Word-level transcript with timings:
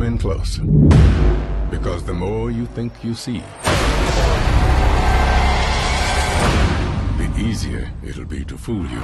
Come 0.00 0.14
in 0.14 0.16
close. 0.16 0.56
Because 1.70 2.02
the 2.04 2.14
more 2.14 2.50
you 2.50 2.64
think 2.64 3.04
you 3.04 3.12
see, 3.12 3.42
the 7.18 7.30
easier 7.36 7.86
it'll 8.02 8.24
be 8.24 8.42
to 8.46 8.56
fool 8.56 8.86
you. 8.86 9.02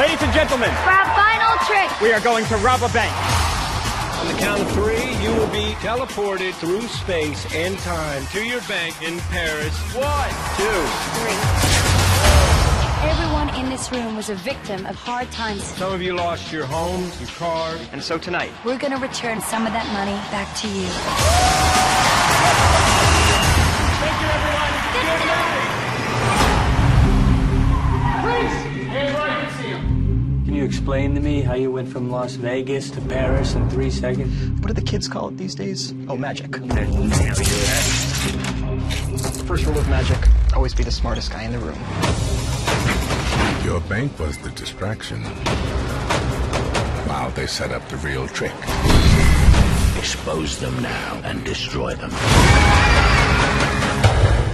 Ladies 0.00 0.22
and 0.22 0.32
gentlemen, 0.32 0.70
For 0.70 0.92
our 0.96 1.04
final 1.14 1.58
trick. 1.66 2.00
we 2.00 2.14
are 2.14 2.20
going 2.20 2.46
to 2.46 2.56
rob 2.64 2.80
a 2.84 2.88
bank. 2.94 3.12
On 4.20 4.32
the 4.32 4.38
count 4.40 4.62
of 4.62 4.72
three, 4.72 5.12
you 5.22 5.28
will 5.36 5.52
be 5.52 5.74
teleported 5.84 6.54
through 6.54 6.88
space 6.88 7.44
and 7.54 7.78
time 7.80 8.24
to 8.28 8.42
your 8.42 8.62
bank 8.62 8.94
in 9.02 9.20
Paris. 9.28 9.78
One, 9.94 10.30
two. 10.56 11.73
Everyone 13.34 13.64
in 13.64 13.68
this 13.68 13.90
room 13.90 14.14
was 14.14 14.30
a 14.30 14.36
victim 14.36 14.86
of 14.86 14.94
hard 14.94 15.28
times. 15.32 15.64
Some 15.64 15.92
of 15.92 16.00
you 16.00 16.14
lost 16.14 16.52
your 16.52 16.66
homes, 16.66 17.20
your 17.20 17.28
cars. 17.30 17.80
And 17.90 18.00
so 18.00 18.16
tonight, 18.16 18.52
We're 18.64 18.78
gonna 18.78 18.96
return 18.98 19.40
some 19.40 19.66
of 19.66 19.72
that 19.72 19.92
money 19.92 20.12
back 20.30 20.54
to 20.58 20.68
you. 20.68 20.86
thank 23.98 24.20
you, 24.22 24.28
everyone. 24.38 24.72
Good 24.94 25.26
night. 25.26 25.74
Please, 28.22 28.54
hands 28.86 29.12
where 29.14 29.22
I 29.22 29.44
can 29.44 29.50
see 29.60 29.70
them. 29.72 30.42
Can 30.44 30.54
you 30.54 30.64
explain 30.64 31.14
to 31.16 31.20
me 31.20 31.42
how 31.42 31.54
you 31.54 31.72
went 31.72 31.88
from 31.88 32.10
Las 32.12 32.34
Vegas 32.36 32.88
to 32.92 33.00
Paris 33.00 33.54
in 33.56 33.68
three 33.68 33.90
seconds? 33.90 34.60
What 34.60 34.68
do 34.68 34.74
the 34.74 34.80
kids 34.82 35.08
call 35.08 35.30
it 35.30 35.36
these 35.38 35.56
days? 35.56 35.92
Oh, 36.08 36.16
magic. 36.16 36.54
First 39.44 39.66
rule 39.66 39.76
of 39.78 39.88
magic 39.88 40.18
always 40.54 40.72
be 40.72 40.84
the 40.84 40.92
smartest 40.92 41.32
guy 41.32 41.42
in 41.42 41.50
the 41.50 41.58
room. 41.58 41.78
Your 43.64 43.80
bank 43.80 44.18
was 44.18 44.36
the 44.36 44.50
distraction. 44.50 45.22
While 47.08 47.30
they 47.30 47.46
set 47.46 47.72
up 47.72 47.88
the 47.88 47.96
real 47.96 48.28
trick. 48.28 48.52
Expose 49.96 50.58
them 50.58 50.82
now 50.82 51.22
and 51.24 51.42
destroy 51.44 51.94
them. 51.94 52.10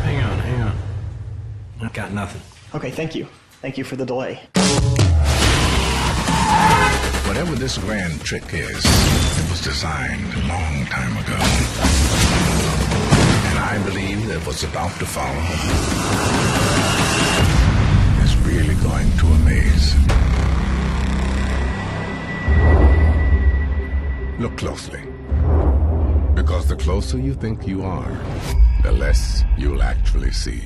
Hang 0.06 0.22
on, 0.22 0.38
hang 0.38 0.62
on. 0.62 0.76
I've 1.82 1.92
got 1.92 2.12
nothing. 2.12 2.40
Okay, 2.72 2.92
thank 2.92 3.16
you. 3.16 3.26
Thank 3.60 3.76
you 3.78 3.82
for 3.82 3.96
the 3.96 4.06
delay. 4.06 4.40
Whatever 7.26 7.56
this 7.56 7.78
grand 7.78 8.20
trick 8.20 8.44
is, 8.54 8.84
it 8.84 9.50
was 9.50 9.60
designed 9.60 10.32
a 10.34 10.46
long 10.46 10.86
time 10.86 11.16
ago. 11.16 11.36
And 13.50 13.58
I 13.58 13.82
believe 13.84 14.28
that 14.28 14.40
what's 14.46 14.62
about 14.62 14.96
to 15.00 15.04
follow 15.04 15.42
is 17.64 17.69
really 18.50 18.74
going 18.82 19.10
to 19.18 19.26
amaze. 19.26 19.94
Look 24.40 24.56
closely. 24.56 25.02
Because 26.34 26.66
the 26.66 26.76
closer 26.76 27.18
you 27.18 27.34
think 27.34 27.66
you 27.66 27.84
are, 27.84 28.10
the 28.82 28.92
less 28.92 29.44
you'll 29.56 29.82
actually 29.82 30.32
see. 30.32 30.62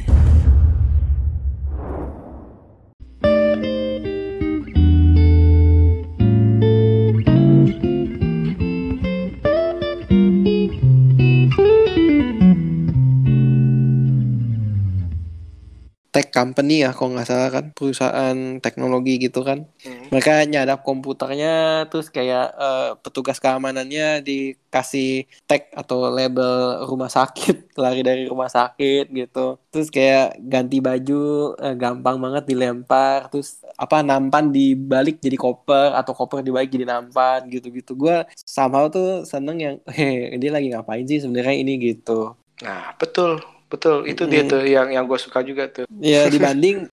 Company 16.34 16.82
ya 16.82 16.90
kalau 16.90 17.14
nggak 17.14 17.28
salah 17.30 17.48
kan 17.54 17.70
perusahaan 17.70 18.58
teknologi 18.58 19.22
gitu 19.22 19.46
kan. 19.46 19.70
Mereka 20.10 20.50
nyadap 20.50 20.82
komputernya 20.82 21.86
terus 21.86 22.10
kayak 22.10 22.50
eh, 22.58 22.90
petugas 22.98 23.38
keamanannya 23.38 24.26
dikasih 24.26 25.30
tag 25.46 25.70
atau 25.70 26.10
label 26.10 26.82
rumah 26.90 27.06
sakit 27.06 27.70
lari 27.82 28.02
dari 28.02 28.26
rumah 28.26 28.50
sakit 28.50 29.14
gitu. 29.14 29.62
Terus 29.70 29.88
kayak 29.94 30.42
ganti 30.42 30.82
baju 30.82 31.54
eh, 31.62 31.74
gampang 31.78 32.18
banget 32.18 32.44
dilempar 32.50 33.30
terus 33.30 33.62
apa 33.78 34.02
nampan 34.02 34.50
dibalik 34.50 35.22
jadi 35.22 35.38
koper 35.38 35.94
atau 35.94 36.12
koper 36.18 36.42
dibalik 36.42 36.74
jadi 36.74 36.90
nampan 36.90 37.46
gitu-gitu. 37.46 37.94
Gue 37.94 38.26
somehow 38.34 38.90
tuh 38.90 39.22
seneng 39.22 39.58
yang 39.62 39.76
hehe 39.96 40.34
dia 40.42 40.50
lagi 40.50 40.74
ngapain 40.74 41.06
sih 41.06 41.22
sebenarnya 41.22 41.54
ini? 41.54 41.72
Gitu. 41.78 42.34
Nah, 42.62 42.94
betul, 42.96 43.42
betul. 43.74 44.06
Itu 44.06 44.30
dia 44.30 44.46
tuh 44.46 44.62
yang 44.62 44.94
yang 44.94 45.04
gue 45.04 45.18
suka 45.18 45.42
juga 45.42 45.66
tuh. 45.66 45.90
ya 45.98 46.26
dibanding 46.32 46.86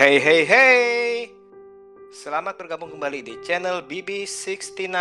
Hey, 0.00 0.16
hey, 0.16 0.48
hey! 0.48 1.28
Selamat 2.08 2.56
bergabung 2.56 2.88
kembali 2.88 3.20
di 3.20 3.36
channel 3.44 3.84
BB69. 3.84 4.96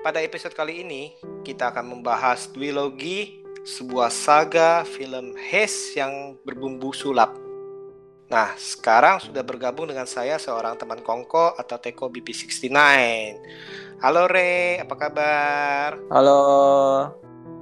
Pada 0.00 0.24
episode 0.24 0.56
kali 0.56 0.80
ini, 0.80 1.12
kita 1.44 1.68
akan 1.68 2.00
membahas 2.00 2.48
Duologi, 2.48 3.44
sebuah 3.60 4.08
saga 4.08 4.88
film 4.88 5.36
Hes 5.36 5.92
yang 5.92 6.40
berbumbu 6.48 6.96
sulap. 6.96 7.43
Nah, 8.34 8.50
sekarang 8.58 9.22
sudah 9.22 9.46
bergabung 9.46 9.86
dengan 9.86 10.10
saya 10.10 10.42
seorang 10.42 10.74
teman 10.74 10.98
Kongko 11.06 11.54
atau 11.54 11.78
Teko 11.78 12.10
BB69. 12.10 12.66
Halo 14.02 14.26
Re, 14.26 14.82
apa 14.82 14.94
kabar? 14.98 15.94
Halo. 16.10 16.42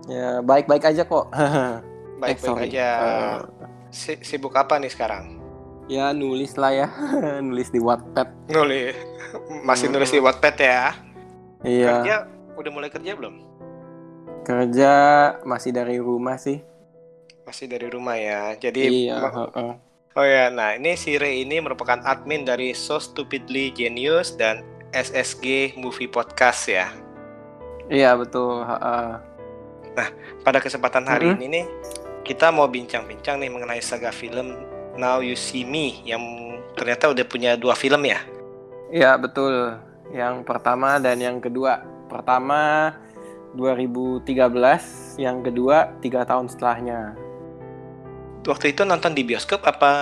Ya, 0.08 0.40
baik-baik 0.40 0.88
aja 0.88 1.04
kok. 1.04 1.28
Baik-baik 2.24 2.56
sorry. 2.56 2.72
aja. 2.72 2.88
Eh, 2.88 3.36
Si- 3.92 4.22
sibuk 4.24 4.56
apa 4.56 4.80
nih 4.80 4.88
sekarang? 4.88 5.36
ya 5.92 6.16
nulis 6.16 6.56
lah 6.56 6.72
ya. 6.72 6.88
nulis 7.44 7.68
di 7.68 7.76
Wattpad. 7.76 8.48
Nulis. 8.48 8.96
Masih 9.68 9.92
nulis 9.92 10.08
di 10.08 10.24
Wattpad 10.24 10.56
ya? 10.56 10.96
Iya. 11.60 12.00
Kerja 12.00 12.16
udah 12.56 12.70
mulai 12.72 12.88
kerja 12.88 13.12
belum? 13.12 13.44
Kerja 14.48 14.92
masih 15.44 15.76
dari 15.76 16.00
rumah 16.00 16.40
sih. 16.40 16.64
Masih 17.44 17.68
dari 17.68 17.92
rumah 17.92 18.16
ya. 18.16 18.56
Jadi 18.56 19.12
Iya, 19.12 19.20
ma-. 19.20 19.91
Oh 20.12 20.26
ya, 20.28 20.52
nah 20.52 20.76
ini 20.76 20.92
si 20.92 21.16
Ray 21.16 21.40
ini 21.40 21.56
merupakan 21.64 21.96
admin 22.04 22.44
dari 22.44 22.76
So 22.76 23.00
Stupidly 23.00 23.72
Genius 23.72 24.36
dan 24.36 24.60
SSG 24.92 25.72
Movie 25.80 26.04
Podcast 26.04 26.68
ya. 26.68 26.92
Iya, 27.88 28.12
betul, 28.20 28.60
heeh. 28.60 29.08
Pada 30.44 30.60
kesempatan 30.60 31.08
hari 31.08 31.32
Mhm. 31.32 31.36
ini 31.40 31.46
nih 31.48 31.64
kita 32.28 32.52
mau 32.52 32.68
bincang-bincang 32.68 33.40
nih 33.40 33.48
mengenai 33.48 33.80
saga 33.80 34.12
film 34.12 34.52
Now 35.00 35.24
You 35.24 35.32
See 35.32 35.64
Me 35.64 36.04
yang 36.04 36.20
ternyata 36.76 37.08
udah 37.08 37.24
punya 37.24 37.56
dua 37.56 37.72
film 37.72 38.04
ya. 38.04 38.20
Iya, 38.92 39.16
betul. 39.16 39.80
Yang 40.12 40.44
pertama 40.44 41.00
dan 41.00 41.16
yang 41.24 41.40
kedua. 41.40 41.80
Pertama 42.12 42.92
2013, 43.56 45.16
yang 45.16 45.40
kedua 45.40 45.88
tiga 46.04 46.28
tahun 46.28 46.52
setelahnya. 46.52 47.16
Waktu 48.42 48.74
itu 48.74 48.82
nonton 48.82 49.14
di 49.14 49.22
bioskop 49.22 49.62
apa 49.62 49.92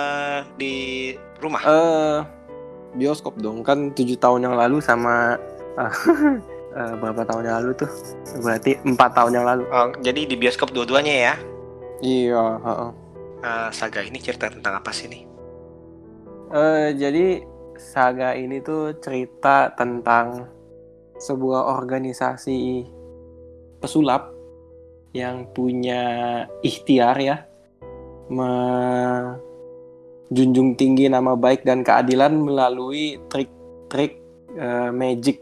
di 0.57 1.13
rumah? 1.37 1.61
Eh 1.61 2.19
bioskop 2.97 3.37
dong 3.37 3.61
kan 3.61 3.93
tujuh 3.93 4.19
tahun 4.19 4.49
yang 4.49 4.55
lalu 4.57 4.81
sama 4.81 5.37
eh, 6.75 6.93
berapa 6.97 7.21
tahun 7.21 7.43
yang 7.45 7.55
lalu 7.61 7.71
tuh? 7.85 7.91
Berarti 8.41 8.81
empat 8.81 9.13
tahun 9.13 9.31
yang 9.37 9.45
lalu. 9.45 9.63
Oh, 9.69 9.93
jadi 10.01 10.25
di 10.25 10.35
bioskop 10.35 10.73
dua-duanya 10.73 11.13
ya. 11.13 11.35
Iya, 12.01 12.43
heeh. 12.65 12.91
Eh, 13.45 13.69
saga 13.69 14.01
ini 14.01 14.17
cerita 14.17 14.49
tentang 14.49 14.81
apa 14.81 14.89
sih 14.89 15.05
nih? 15.05 15.23
Eh, 16.51 16.89
jadi 16.97 17.45
saga 17.77 18.33
ini 18.33 18.57
tuh 18.59 18.97
cerita 18.97 19.69
tentang 19.77 20.49
sebuah 21.21 21.77
organisasi 21.77 22.89
pesulap 23.77 24.33
yang 25.13 25.45
punya 25.53 26.45
ikhtiar 26.65 27.21
ya 27.21 27.50
menjunjung 28.29 30.77
tinggi 30.77 31.09
nama 31.09 31.33
baik 31.33 31.65
dan 31.65 31.81
keadilan 31.81 32.37
melalui 32.37 33.17
trik-trik 33.31 34.21
eh, 34.53 34.93
magic 34.93 35.41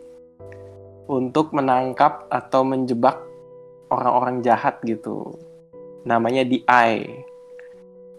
untuk 1.09 1.57
menangkap 1.57 2.29
atau 2.29 2.61
menjebak 2.61 3.17
orang-orang 3.89 4.45
jahat 4.45 4.77
gitu. 4.85 5.33
Namanya 6.05 6.45
The 6.45 6.61
Eye. 6.69 7.25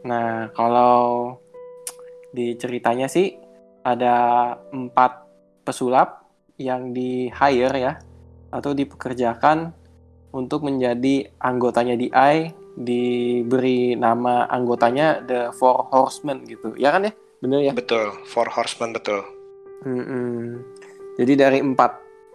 Nah, 0.05 0.51
kalau 0.53 1.39
di 2.35 2.59
ceritanya 2.59 3.07
sih 3.07 3.39
ada 3.87 4.59
empat 4.75 5.25
pesulap 5.65 6.21
yang 6.61 6.93
di 6.93 7.33
hire 7.33 7.77
ya 7.81 7.97
atau 8.53 8.77
dipekerjakan 8.77 9.73
untuk 10.31 10.67
menjadi 10.67 11.33
anggotanya 11.41 11.97
di 11.97 12.13
I 12.13 12.53
diberi 12.79 13.95
nama 13.99 14.47
anggotanya 14.47 15.23
The 15.27 15.41
Four 15.57 15.91
Horsemen 15.91 16.47
gitu 16.47 16.75
ya 16.79 16.95
kan 16.95 17.09
ya 17.09 17.13
bener 17.41 17.61
ya 17.61 17.73
Betul, 17.73 18.15
Four 18.29 18.53
Horsemen 18.53 18.93
betul. 18.95 19.25
Mm-mm. 19.81 20.61
jadi 21.17 21.49
dari 21.49 21.59
empat 21.65 21.93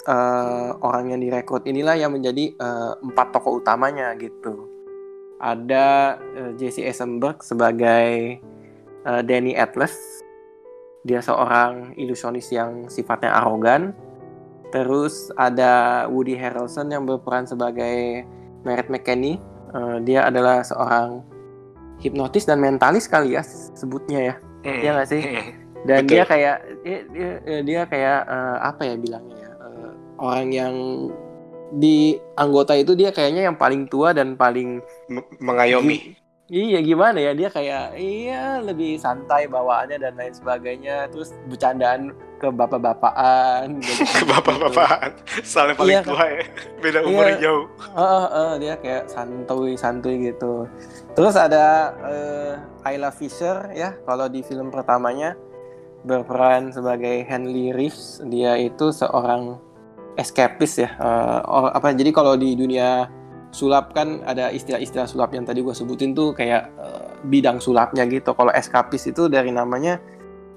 eh, 0.10 0.70
orang 0.82 1.14
yang 1.14 1.22
direkrut 1.22 1.64
inilah 1.70 1.94
yang 1.94 2.12
menjadi 2.12 2.58
eh, 2.58 2.94
empat 3.00 3.38
tokoh 3.38 3.62
utamanya 3.62 4.12
gitu 4.18 4.76
ada 5.40 6.18
uh, 6.18 6.52
Jesse 6.56 6.84
Eisenberg 6.84 7.44
sebagai 7.44 8.40
uh, 9.04 9.22
Danny 9.24 9.56
Atlas. 9.56 9.96
Dia 11.06 11.22
seorang 11.22 11.94
ilusionis 12.00 12.50
yang 12.50 12.90
sifatnya 12.90 13.36
arogan. 13.36 13.94
Terus 14.74 15.30
ada 15.38 16.06
Woody 16.10 16.34
Harrelson 16.34 16.90
yang 16.90 17.06
berperan 17.06 17.46
sebagai 17.46 18.26
Merritt 18.66 18.90
McKenney. 18.90 19.38
Uh, 19.76 20.00
dia 20.08 20.24
adalah 20.24 20.64
seorang 20.64 21.20
hipnotis 22.00 22.48
dan 22.48 22.64
mentalis 22.64 23.12
kali 23.12 23.36
ya 23.36 23.44
sebutnya 23.76 24.20
ya. 24.32 24.36
Hmm. 24.64 24.80
Iya 24.80 24.90
nggak 24.96 25.10
sih? 25.12 25.22
Hmm. 25.22 25.46
Dan 25.84 26.00
Betul. 26.08 26.12
dia 26.16 26.24
kayak 26.24 26.56
dia 26.82 27.00
dia, 27.12 27.32
dia 27.60 27.82
kayak 27.84 28.20
uh, 28.24 28.58
apa 28.64 28.82
ya 28.88 28.96
bilangnya 28.96 29.36
ya? 29.36 29.52
Uh, 29.60 29.92
orang 30.24 30.48
yang 30.56 30.74
di 31.76 32.16
anggota 32.40 32.72
itu 32.72 32.96
dia 32.96 33.12
kayaknya 33.12 33.52
yang 33.52 33.60
paling 33.60 33.92
tua 33.92 34.16
dan 34.16 34.40
paling 34.40 34.80
M- 35.12 35.30
mengayomi. 35.44 36.16
Iya 36.46 36.78
gimana 36.80 37.18
ya 37.18 37.34
dia 37.34 37.50
kayak 37.50 37.98
iya 37.98 38.62
lebih 38.62 39.02
santai 39.02 39.50
bawaannya 39.50 39.98
dan 39.98 40.14
lain 40.14 40.30
sebagainya 40.30 41.10
terus 41.10 41.34
bercandaan 41.50 42.14
ke 42.38 42.54
bapak-bapakan 42.54 43.66
gitu. 43.82 44.06
Ke 44.06 44.24
bapak-bapakan. 44.30 45.10
Soalnya 45.42 45.74
paling 45.74 45.90
Iya, 45.90 46.02
kan? 46.06 46.10
tua 46.14 46.26
ya. 46.30 46.44
Beda 46.86 47.00
umur 47.02 47.26
Iya. 47.26 47.38
jauh. 47.42 47.66
Heeh, 47.98 48.22
heeh, 48.22 48.52
dia 48.62 48.74
kayak 48.78 49.04
santuy 49.10 49.74
santuy 49.74 50.16
gitu. 50.22 50.70
Terus 51.18 51.34
ada 51.34 51.66
eh, 52.06 52.54
Ayla 52.86 53.10
Fisher 53.10 53.74
ya 53.74 53.98
kalau 54.06 54.30
di 54.30 54.46
film 54.46 54.70
pertamanya 54.70 55.34
berperan 56.06 56.70
sebagai 56.70 57.26
Henley 57.26 57.74
Reeves 57.74 58.22
dia 58.24 58.54
itu 58.54 58.94
seorang 58.94 59.58
escapist 60.14 60.78
ya 60.78 60.94
Eh, 60.94 61.40
or- 61.44 61.74
apa 61.74 61.90
jadi 61.90 62.14
kalau 62.14 62.38
di 62.38 62.54
dunia 62.54 63.10
sulap 63.56 63.96
kan 63.96 64.20
ada 64.28 64.52
istilah-istilah 64.52 65.08
sulap 65.08 65.32
yang 65.32 65.48
tadi 65.48 65.64
gue 65.64 65.72
sebutin 65.72 66.12
tuh 66.12 66.36
kayak 66.36 66.68
eh, 66.76 67.08
bidang 67.24 67.64
sulapnya 67.64 68.04
gitu. 68.12 68.36
Kalau 68.36 68.52
escapist 68.52 69.08
itu 69.08 69.32
dari 69.32 69.56
namanya 69.56 70.04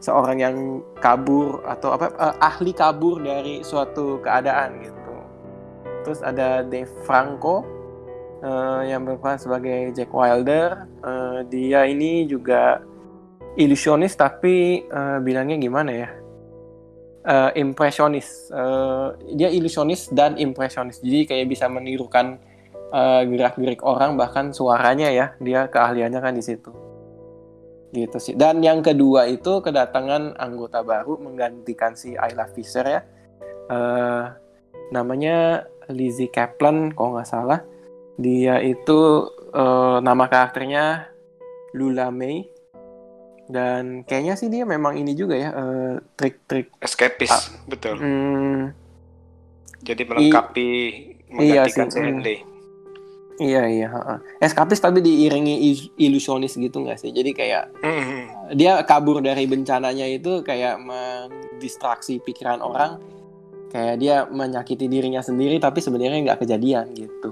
seorang 0.03 0.39
yang 0.43 0.56
kabur 0.99 1.62
atau 1.62 1.95
apa 1.95 2.11
eh, 2.11 2.35
ahli 2.43 2.75
kabur 2.75 3.23
dari 3.23 3.62
suatu 3.62 4.19
keadaan 4.19 4.83
gitu. 4.83 5.15
Terus 6.03 6.21
ada 6.27 6.67
Dave 6.67 6.91
Franco 7.06 7.62
eh, 8.43 8.91
yang 8.91 9.06
berperan 9.06 9.39
sebagai 9.39 9.95
Jack 9.95 10.11
Wilder. 10.11 10.91
Eh, 11.06 11.39
dia 11.47 11.87
ini 11.87 12.27
juga 12.27 12.83
ilusionis 13.55 14.19
tapi 14.19 14.83
eh, 14.83 15.19
bilangnya 15.23 15.55
gimana 15.55 15.91
ya? 15.95 16.11
Eh, 17.23 17.50
impresionis. 17.62 18.50
Eh, 18.50 19.09
dia 19.39 19.55
ilusionis 19.55 20.11
dan 20.11 20.35
impresionis. 20.35 20.99
Jadi 20.99 21.31
kayak 21.31 21.47
bisa 21.47 21.71
menirukan 21.71 22.43
eh, 22.93 23.23
gerak-gerik 23.29 23.85
orang 23.85 24.17
bahkan 24.17 24.52
suaranya 24.52 25.08
ya 25.12 25.26
dia 25.38 25.69
keahliannya 25.69 26.20
kan 26.20 26.35
di 26.35 26.44
situ. 26.44 26.70
Gitu 27.88 28.19
sih. 28.20 28.35
Dan 28.37 28.61
yang 28.61 28.85
kedua 28.85 29.25
itu 29.29 29.64
kedatangan 29.64 30.37
anggota 30.37 30.85
baru 30.85 31.17
menggantikan 31.17 31.96
si 31.96 32.12
Ayla 32.17 32.44
Fisher 32.52 32.85
ya. 32.85 33.00
Eh, 33.69 34.25
namanya 34.93 35.64
Lizzie 35.88 36.29
Kaplan 36.29 36.93
kalau 36.93 37.17
nggak 37.17 37.29
salah. 37.29 37.61
Dia 38.20 38.61
itu 38.61 39.29
eh, 39.52 39.99
nama 40.05 40.29
karakternya 40.29 41.08
Lula 41.73 42.12
May. 42.12 42.44
Dan 43.49 44.05
kayaknya 44.05 44.37
sih 44.37 44.52
dia 44.52 44.69
memang 44.69 45.00
ini 45.00 45.17
juga 45.17 45.32
ya 45.32 45.49
eh, 45.56 45.94
trik-trik 46.20 46.69
Escapist, 46.85 47.32
Ah. 47.32 47.44
betul. 47.64 47.96
hmm, 47.96 48.61
Jadi 49.81 50.02
melengkapi 50.05 50.70
Iya 51.32 51.64
menggantikan 51.64 51.88
sih, 51.88 51.96
si 51.96 52.00
hmm. 52.05 52.20
Iya 53.38 53.62
iya 53.64 53.88
eskapis 54.38 54.79
tapi 54.79 54.99
diiringi 54.99 55.55
is- 55.64 55.90
ilusionis 55.96 56.52
gitu 56.52 56.79
nggak 56.79 56.99
sih? 56.99 57.11
Jadi 57.11 57.31
kayak 57.31 57.70
Hmm. 57.79 58.26
dia 58.50 58.82
kabur 58.82 59.19
dari 59.19 59.44
bencananya 59.44 60.05
itu 60.05 60.43
kayak 60.43 60.79
mendistraksi 60.79 62.19
pikiran 62.19 62.58
orang. 62.58 62.99
Kayak 63.69 63.96
dia 63.96 64.17
menyakiti 64.25 64.87
dirinya 64.87 65.20
sendiri 65.20 65.56
tapi 65.56 65.79
sebenarnya 65.79 66.19
nggak 66.25 66.40
kejadian 66.40 66.90
gitu. 66.93 67.31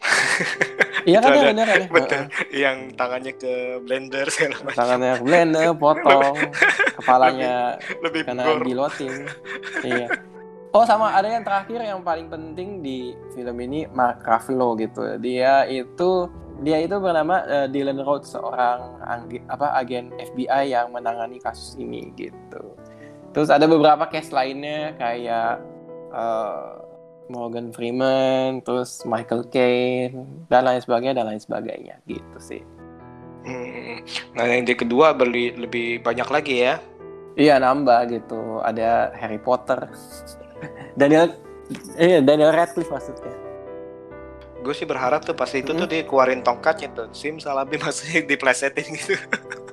Iya 1.02 1.18
kan 1.18 1.34
ya 1.34 1.50
kan 1.50 1.56
ya? 1.58 1.66
Betul. 1.90 2.22
Yang 2.54 2.76
tangannya 2.94 3.32
ke 3.34 3.52
blender 3.82 4.22
segala 4.30 4.54
macam. 4.62 4.78
tangannya 4.78 5.12
blender 5.18 5.68
potong. 5.82 6.34
Kepalanya 6.96 7.74
Lebih 7.98 8.22
karena 8.22 8.42
gore. 8.46 8.62
gilotin 8.62 9.14
iya 9.82 10.06
oh 10.72 10.84
sama 10.84 11.12
ada 11.12 11.28
yang 11.28 11.44
terakhir 11.44 11.80
yang 11.84 12.00
paling 12.00 12.28
penting 12.32 12.80
di 12.80 13.12
film 13.36 13.56
ini 13.60 13.88
Mark 13.92 14.24
Ruffalo 14.24 14.74
gitu 14.80 15.16
dia 15.20 15.68
itu 15.68 16.28
dia 16.62 16.78
itu 16.78 16.96
bernama 16.98 17.42
eh, 17.44 17.66
Dylan 17.68 18.00
Rhodes 18.00 18.32
seorang 18.32 19.00
apa 19.50 19.76
agen 19.76 20.12
FBI 20.16 20.72
yang 20.72 20.92
menangani 20.92 21.38
kasus 21.42 21.76
ini 21.76 22.12
gitu 22.16 22.76
terus 23.32 23.48
ada 23.48 23.64
beberapa 23.64 24.08
case 24.08 24.32
lainnya 24.32 24.96
kayak 24.96 25.60
eh, 26.12 26.70
Morgan 27.30 27.72
Freeman 27.72 28.60
terus 28.66 29.06
Michael 29.08 29.48
Caine 29.48 30.46
dan 30.50 30.68
lain 30.68 30.82
sebagainya 30.82 31.14
dan 31.22 31.26
lain 31.30 31.42
sebagainya 31.42 31.96
gitu 32.04 32.38
sih 32.40 32.62
Hmm. 33.42 33.98
Nah 34.38 34.44
yang 34.46 34.62
di 34.62 34.74
kedua 34.78 35.10
beli 35.14 35.54
lebih 35.58 36.02
banyak 36.02 36.28
lagi 36.30 36.54
ya. 36.62 36.74
Iya 37.34 37.58
nambah 37.58 38.00
gitu. 38.12 38.62
Ada 38.62 39.10
Harry 39.18 39.42
Potter. 39.42 39.90
Daniel 40.94 41.34
iya 41.96 42.18
Daniel 42.18 42.50
Radcliffe 42.50 42.90
maksudnya. 42.90 43.32
Gue 44.60 44.70
sih 44.72 44.84
berharap 44.84 45.22
tuh 45.22 45.34
pas 45.34 45.50
itu 45.50 45.66
Hmm. 45.66 45.80
tuh 45.80 45.88
dikeluarin 45.88 46.38
tongkatnya 46.40 46.88
tuh. 46.92 47.06
Sim 47.10 47.36
Salabi 47.36 47.78
maksudnya 47.82 48.22
diplesetin 48.22 48.86
gitu. 48.92 49.18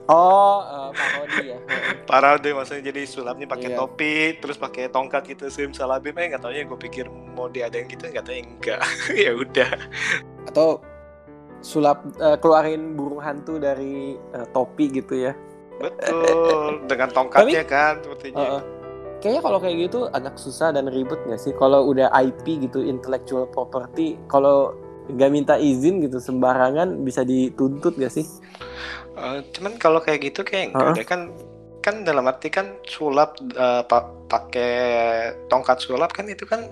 Oh, 0.05 0.65
eh, 0.65 0.89
parodi 0.91 1.43
ya. 1.47 1.57
Parah 2.09 2.35
deh 2.35 2.49
maksudnya 2.51 2.89
jadi 2.89 3.05
sulapnya 3.05 3.45
pakai 3.45 3.69
Iya. 3.69 3.77
topi 3.77 4.13
terus 4.35 4.57
pakai 4.57 4.89
tongkat 4.89 5.29
gitu 5.29 5.45
Sim 5.47 5.69
Salabim 5.69 6.17
eh 6.17 6.25
nggak 6.27 6.41
taunya 6.41 6.65
gue 6.65 6.79
pikir 6.79 7.05
mau 7.05 7.45
diadain 7.45 7.85
gitu 7.85 8.09
nggak 8.09 8.23
taunya 8.23 8.41
enggak 8.43 8.81
ya 9.21 9.31
udah 9.31 9.69
Atau 10.45 10.81
sulap 11.61 12.01
eh, 12.17 12.37
keluarin 12.37 12.95
burung 12.95 13.19
hantu 13.19 13.59
dari 13.59 14.17
eh, 14.17 14.47
topi 14.49 14.89
gitu 14.89 15.13
ya. 15.19 15.37
betul 15.77 16.83
dengan 16.87 17.07
tongkatnya 17.09 17.63
kan 17.63 18.01
sepertinya 18.01 18.41
Heeh. 18.41 18.61
Kayaknya 19.19 19.41
kalau 19.43 19.59
kayak 19.59 19.77
gitu 19.91 19.99
agak 20.09 20.35
susah 20.39 20.71
dan 20.71 20.87
ribet 20.87 21.19
nggak 21.27 21.41
sih? 21.43 21.51
Kalau 21.59 21.91
udah 21.91 22.07
IP 22.15 22.63
gitu, 22.63 22.79
intellectual 22.79 23.51
property, 23.51 24.15
kalau 24.31 24.71
nggak 25.09 25.31
minta 25.33 25.55
izin 25.57 25.99
gitu 25.99 26.21
sembarangan 26.21 27.01
bisa 27.03 27.25
dituntut 27.25 27.97
gak 27.97 28.13
sih? 28.13 28.25
Eh, 29.17 29.39
cuman 29.51 29.75
kalau 29.75 29.99
kayak 29.99 30.31
gitu 30.31 30.45
kayak 30.45 30.71
enggak 30.71 30.85
Heeh. 30.93 30.97
deh 31.03 31.07
kan 31.07 31.21
kan 31.79 31.95
dalam 32.05 32.27
arti 32.29 32.47
kan 32.47 32.77
sulap 32.85 33.35
eh, 33.41 33.83
pa- 33.83 34.13
pakai 34.29 34.71
tongkat 35.49 35.81
sulap 35.81 36.13
kan 36.13 36.29
itu 36.29 36.45
kan 36.45 36.63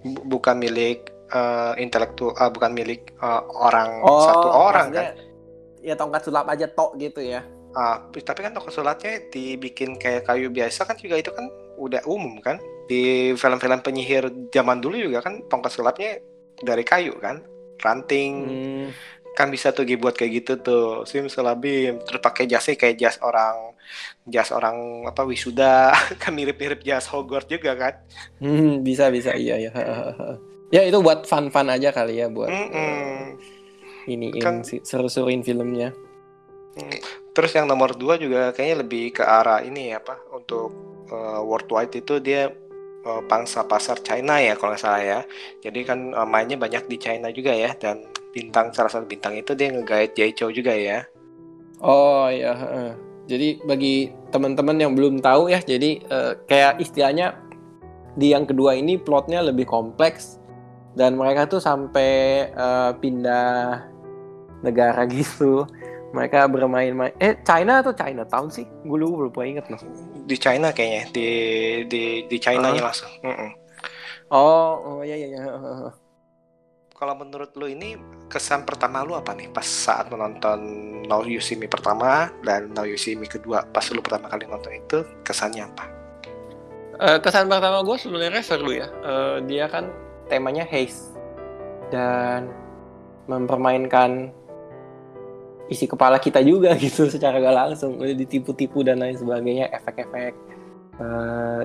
bu- 0.00 0.24
bukan 0.24 0.56
milik 0.56 1.10
eh, 1.34 1.72
intelektual 1.82 2.32
ah, 2.38 2.48
bukan 2.48 2.72
milik 2.72 3.12
eh, 3.18 3.42
orang 3.50 4.00
satu 4.22 4.48
orang 4.48 4.88
kan 4.94 5.06
Oh, 5.12 5.32
Ya 5.84 5.92
tongkat 6.00 6.24
sulap 6.24 6.48
aja 6.48 6.64
tok 6.64 6.96
gitu 6.96 7.20
ya. 7.20 7.44
Ah, 7.76 8.00
tapi 8.08 8.40
kan 8.40 8.56
toko 8.56 8.72
sulapnya 8.72 9.20
dibikin 9.28 10.00
kayak 10.00 10.24
kayu 10.24 10.48
biasa 10.48 10.88
kan 10.88 10.96
juga 10.96 11.20
itu 11.20 11.28
kan 11.28 11.44
udah 11.76 12.02
umum 12.04 12.38
kan. 12.38 12.58
Di 12.84 13.32
film-film 13.34 13.80
penyihir 13.80 14.28
zaman 14.50 14.78
dulu 14.78 14.98
juga 14.98 15.20
kan 15.20 15.40
tongkat 15.46 15.72
sulapnya 15.72 16.20
dari 16.58 16.82
kayu 16.82 17.16
kan. 17.18 17.42
Ranting. 17.80 18.32
Hmm. 18.44 18.88
kan 19.34 19.50
bisa 19.50 19.74
tuh 19.74 19.82
dibuat 19.82 20.14
kayak 20.14 20.46
gitu 20.46 20.52
tuh. 20.62 21.02
Sim 21.02 21.26
selabim 21.26 21.98
terus 22.06 22.22
pakai 22.22 22.46
jasnya 22.46 22.78
kayak 22.78 22.94
jas 22.94 23.16
orang 23.18 23.74
jas 24.24 24.54
orang 24.54 25.02
apa 25.04 25.26
wisuda. 25.26 25.90
Kan 26.22 26.38
mirip-mirip 26.38 26.86
jas 26.86 27.10
Hogwarts 27.10 27.50
juga 27.50 27.74
kan. 27.74 27.98
Hmm, 28.38 28.86
bisa 28.86 29.10
bisa. 29.10 29.34
Iya 29.34 29.58
ya. 29.58 29.72
ya 30.74 30.82
itu 30.82 30.98
buat 30.98 31.22
fun-fun 31.22 31.70
aja 31.70 31.90
kali 31.90 32.18
ya 32.18 32.26
buat 32.26 32.50
Mm-mm. 32.50 33.38
ini 34.06 34.34
Kan- 34.38 34.62
seru-seruin 34.62 35.42
filmnya. 35.42 35.94
terus 37.30 37.54
yang 37.54 37.70
nomor 37.70 37.94
dua 37.94 38.18
juga 38.18 38.50
kayaknya 38.50 38.82
lebih 38.82 39.14
ke 39.14 39.22
arah 39.22 39.62
ini 39.62 39.94
ya 39.94 40.02
apa 40.02 40.18
untuk 40.30 40.93
eh, 41.10 41.40
worldwide 41.42 41.94
itu 41.94 42.20
dia 42.20 42.52
eh, 43.04 43.22
pangsa 43.28 43.64
pasar 43.66 44.00
China 44.00 44.40
ya 44.40 44.54
kalau 44.56 44.72
nggak 44.76 44.82
salah 44.82 45.02
ya 45.02 45.20
jadi 45.60 45.80
kan 45.84 45.98
eh, 46.12 46.28
mainnya 46.28 46.56
banyak 46.56 46.86
di 46.86 46.96
China 47.00 47.28
juga 47.32 47.52
ya 47.52 47.72
dan 47.76 48.04
bintang 48.34 48.74
salah 48.74 48.90
satu 48.90 49.06
bintang 49.06 49.38
itu 49.38 49.54
dia 49.54 49.70
ngegait 49.70 50.12
Jay 50.16 50.34
Chou 50.34 50.50
juga 50.50 50.74
ya 50.74 51.06
Oh 51.84 52.32
ya. 52.32 52.56
Jadi 53.24 53.60
bagi 53.64 54.12
teman-teman 54.28 54.76
yang 54.76 54.92
belum 54.92 55.24
tahu 55.24 55.48
ya, 55.48 55.60
jadi 55.64 56.00
eh, 56.00 56.32
kayak 56.44 56.80
istilahnya 56.80 57.40
di 58.14 58.36
yang 58.36 58.44
kedua 58.44 58.76
ini 58.76 59.00
plotnya 59.00 59.40
lebih 59.40 59.64
kompleks 59.64 60.36
dan 60.92 61.16
mereka 61.16 61.48
tuh 61.48 61.60
sampai 61.60 62.12
eh, 62.52 62.90
pindah 63.00 63.84
negara 64.60 65.08
gitu. 65.12 65.64
Mereka 66.14 66.46
bermain-main. 66.46 67.10
Eh 67.18 67.34
China 67.42 67.82
atau 67.82 67.90
Chinatown 67.90 68.46
sih? 68.46 68.62
Gue 68.86 69.02
lupa 69.02 69.26
lupa 69.26 69.40
inget 69.42 69.66
loh. 69.66 69.82
di 70.24 70.36
China 70.38 70.70
kayaknya 70.70 71.02
di 71.10 71.28
di 71.90 72.02
di 72.30 72.36
China 72.38 72.70
nya 72.72 72.80
langsung 72.80 73.10
Mm-mm. 73.20 73.50
Oh, 74.30 74.72
oh 74.80 75.00
ya 75.04 75.12
ya 75.18 75.28
ya. 75.36 75.42
kalau 76.94 77.18
menurut 77.18 77.52
lu 77.58 77.68
ini 77.68 77.98
kesan 78.30 78.64
pertama 78.64 79.04
lu 79.04 79.12
apa 79.12 79.36
nih 79.36 79.50
pas 79.52 79.66
saat 79.66 80.08
menonton 80.08 80.62
Now 81.04 81.26
You 81.26 81.42
See 81.42 81.58
Me 81.58 81.68
pertama 81.68 82.32
dan 82.40 82.72
Now 82.72 82.88
You 82.88 82.96
See 82.96 83.18
Me 83.18 83.28
kedua 83.28 83.66
pas 83.68 83.84
lu 83.92 84.00
pertama 84.00 84.30
kali 84.32 84.48
nonton 84.48 84.72
itu 84.72 85.04
kesannya 85.20 85.68
apa? 85.68 85.84
Eh, 86.94 87.18
kesan 87.20 87.50
pertama 87.50 87.82
gue 87.84 87.96
sebenarnya 87.98 88.40
seru 88.40 88.70
ya. 88.72 88.88
Eh, 89.04 89.36
dia 89.44 89.68
kan 89.68 89.90
temanya 90.30 90.64
haze 90.64 91.12
dan 91.92 92.48
mempermainkan 93.28 94.32
isi 95.70 95.88
kepala 95.88 96.20
kita 96.20 96.44
juga 96.44 96.76
gitu 96.84 97.08
secara 97.08 97.40
gak 97.40 97.56
langsung. 97.56 97.96
Udah 98.00 98.16
ditipu-tipu 98.16 98.84
dan 98.84 99.00
lain 99.00 99.16
sebagainya 99.16 99.70
efek-efek 99.72 100.32
eh, 101.00 101.62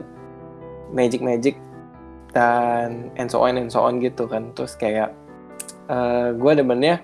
magic-magic 0.94 1.56
dan 2.30 3.10
and 3.18 3.30
so 3.30 3.42
on 3.42 3.58
and 3.58 3.74
so 3.74 3.82
on 3.82 3.98
gitu 4.00 4.30
kan. 4.30 4.54
Terus 4.54 4.78
kayak 4.78 5.16
gue 6.38 6.54
demennya 6.54 7.02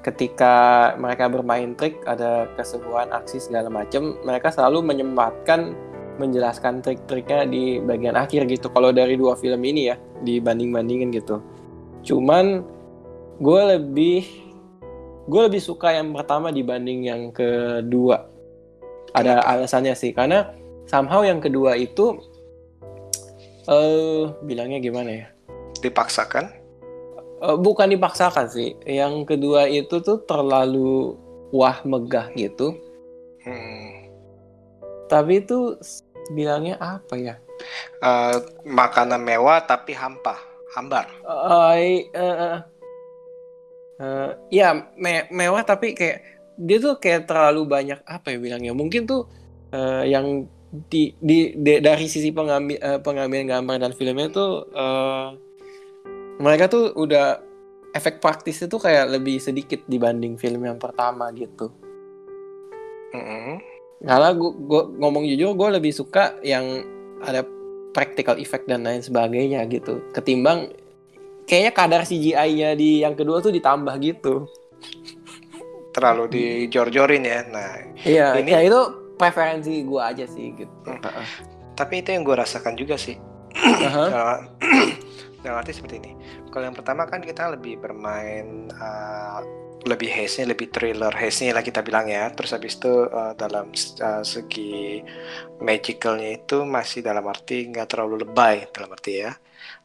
ketika 0.00 0.54
mereka 0.96 1.28
bermain 1.28 1.76
trik 1.78 2.00
ada 2.08 2.50
keseruan 2.58 3.12
aksi 3.12 3.38
segala 3.38 3.68
macem 3.68 4.18
mereka 4.24 4.48
selalu 4.48 4.80
menyempatkan 4.82 5.76
menjelaskan 6.20 6.84
trik-triknya 6.84 7.48
di 7.48 7.80
bagian 7.80 8.18
akhir 8.18 8.44
gitu. 8.50 8.68
Kalau 8.68 8.92
dari 8.92 9.16
dua 9.16 9.38
film 9.38 9.62
ini 9.64 9.92
ya 9.92 9.96
dibanding-bandingin 10.26 11.08
gitu. 11.14 11.40
Cuman 12.04 12.66
gue 13.40 13.62
lebih 13.78 14.41
gue 15.26 15.40
lebih 15.46 15.62
suka 15.62 15.94
yang 15.94 16.10
pertama 16.10 16.50
dibanding 16.50 17.06
yang 17.06 17.22
kedua. 17.30 18.26
Ada 19.12 19.44
alasannya 19.44 19.92
sih 19.92 20.16
karena 20.16 20.50
somehow 20.88 21.20
yang 21.20 21.38
kedua 21.38 21.76
itu 21.76 22.16
eh 23.62 23.70
uh, 23.70 24.34
bilangnya 24.42 24.82
gimana 24.82 25.10
ya? 25.10 25.26
Dipaksakan? 25.84 26.50
Uh, 27.38 27.58
bukan 27.58 27.92
dipaksakan 27.94 28.50
sih. 28.50 28.74
Yang 28.82 29.36
kedua 29.36 29.70
itu 29.70 30.02
tuh 30.02 30.24
terlalu 30.26 31.14
wah 31.52 31.78
megah 31.84 32.32
gitu. 32.34 32.74
Hmm. 33.42 34.06
tapi 35.10 35.42
itu 35.42 35.74
bilangnya 36.30 36.78
apa 36.78 37.18
ya? 37.18 37.34
Uh, 37.98 38.38
makanan 38.62 39.18
mewah 39.18 39.58
tapi 39.66 39.92
hampa 39.98 40.38
hambar. 40.72 41.10
Uh, 41.26 41.74
uh, 42.16 42.16
uh, 42.16 42.56
ya 44.50 44.74
me 44.98 45.26
mewah 45.30 45.62
tapi 45.62 45.94
kayak 45.94 46.22
dia 46.58 46.78
tuh 46.78 47.00
kayak 47.00 47.26
terlalu 47.26 47.64
banyak 47.64 48.00
apa 48.04 48.34
ya 48.34 48.38
bilangnya 48.38 48.72
mungkin 48.76 49.08
tuh 49.08 49.26
uh, 49.72 50.04
yang 50.04 50.46
di, 50.88 51.12
di, 51.20 51.52
di 51.52 51.72
dari 51.84 52.08
sisi 52.08 52.32
pengambil 52.32 52.80
uh, 52.80 53.00
pengambilan 53.00 53.46
gambar 53.48 53.76
dan 53.88 53.92
filmnya 53.92 54.28
tuh 54.32 54.68
uh, 54.72 55.36
mereka 56.40 56.68
tuh 56.72 56.96
udah 56.96 57.40
efek 57.92 58.24
praktis 58.24 58.64
itu 58.64 58.76
kayak 58.80 59.12
lebih 59.12 59.36
sedikit 59.36 59.84
dibanding 59.84 60.40
film 60.40 60.64
yang 60.64 60.80
pertama 60.80 61.28
gitu. 61.36 61.68
Mm 63.12 63.20
-hmm. 63.20 63.56
Karena 64.02 64.32
gue 64.32 64.82
ngomong 64.96 65.28
jujur 65.28 65.52
gue 65.52 65.68
lebih 65.76 65.92
suka 65.92 66.40
yang 66.40 66.64
ada 67.20 67.44
practical 67.92 68.40
effect 68.40 68.66
dan 68.66 68.82
lain 68.82 69.04
sebagainya 69.04 69.62
gitu 69.68 70.00
ketimbang 70.16 70.72
kayaknya 71.52 71.72
kadar 71.76 72.08
CGI-nya 72.08 72.72
di 72.72 73.04
yang 73.04 73.12
kedua 73.12 73.44
tuh 73.44 73.52
ditambah 73.52 73.92
gitu. 74.00 74.48
Terlalu 75.92 76.24
dijor-jorin 76.32 77.28
ya. 77.28 77.44
Nah, 77.52 77.72
iya, 78.08 78.32
ini 78.40 78.56
ya 78.56 78.64
itu 78.64 78.80
preferensi 79.20 79.84
gue 79.84 80.00
aja 80.00 80.24
sih 80.24 80.56
gitu. 80.56 80.88
Hmm. 80.88 81.04
Tapi 81.76 82.00
itu 82.00 82.16
yang 82.16 82.24
gue 82.24 82.32
rasakan 82.32 82.72
juga 82.72 82.96
sih. 82.96 83.20
Uh-huh. 83.52 84.08
Dalam 85.44 85.60
arti 85.60 85.76
seperti 85.76 86.00
ini. 86.00 86.16
Kalau 86.48 86.64
yang 86.64 86.76
pertama 86.76 87.04
kan 87.04 87.20
kita 87.20 87.52
lebih 87.52 87.84
bermain 87.84 88.72
uh, 88.72 89.44
lebih 89.84 90.08
haze-nya, 90.08 90.56
lebih 90.56 90.72
thriller 90.72 91.12
haze-nya 91.12 91.52
lah 91.52 91.60
kita 91.60 91.84
bilang 91.84 92.08
ya. 92.08 92.32
Terus 92.32 92.56
habis 92.56 92.80
itu 92.80 93.12
uh, 93.12 93.36
dalam 93.36 93.68
uh, 94.00 94.24
segi 94.24 95.04
magicalnya 95.60 96.40
itu 96.40 96.64
masih 96.64 97.04
dalam 97.04 97.28
arti 97.28 97.68
nggak 97.68 97.92
terlalu 97.92 98.24
lebay 98.24 98.72
dalam 98.72 98.88
arti 98.88 99.20
ya. 99.20 99.36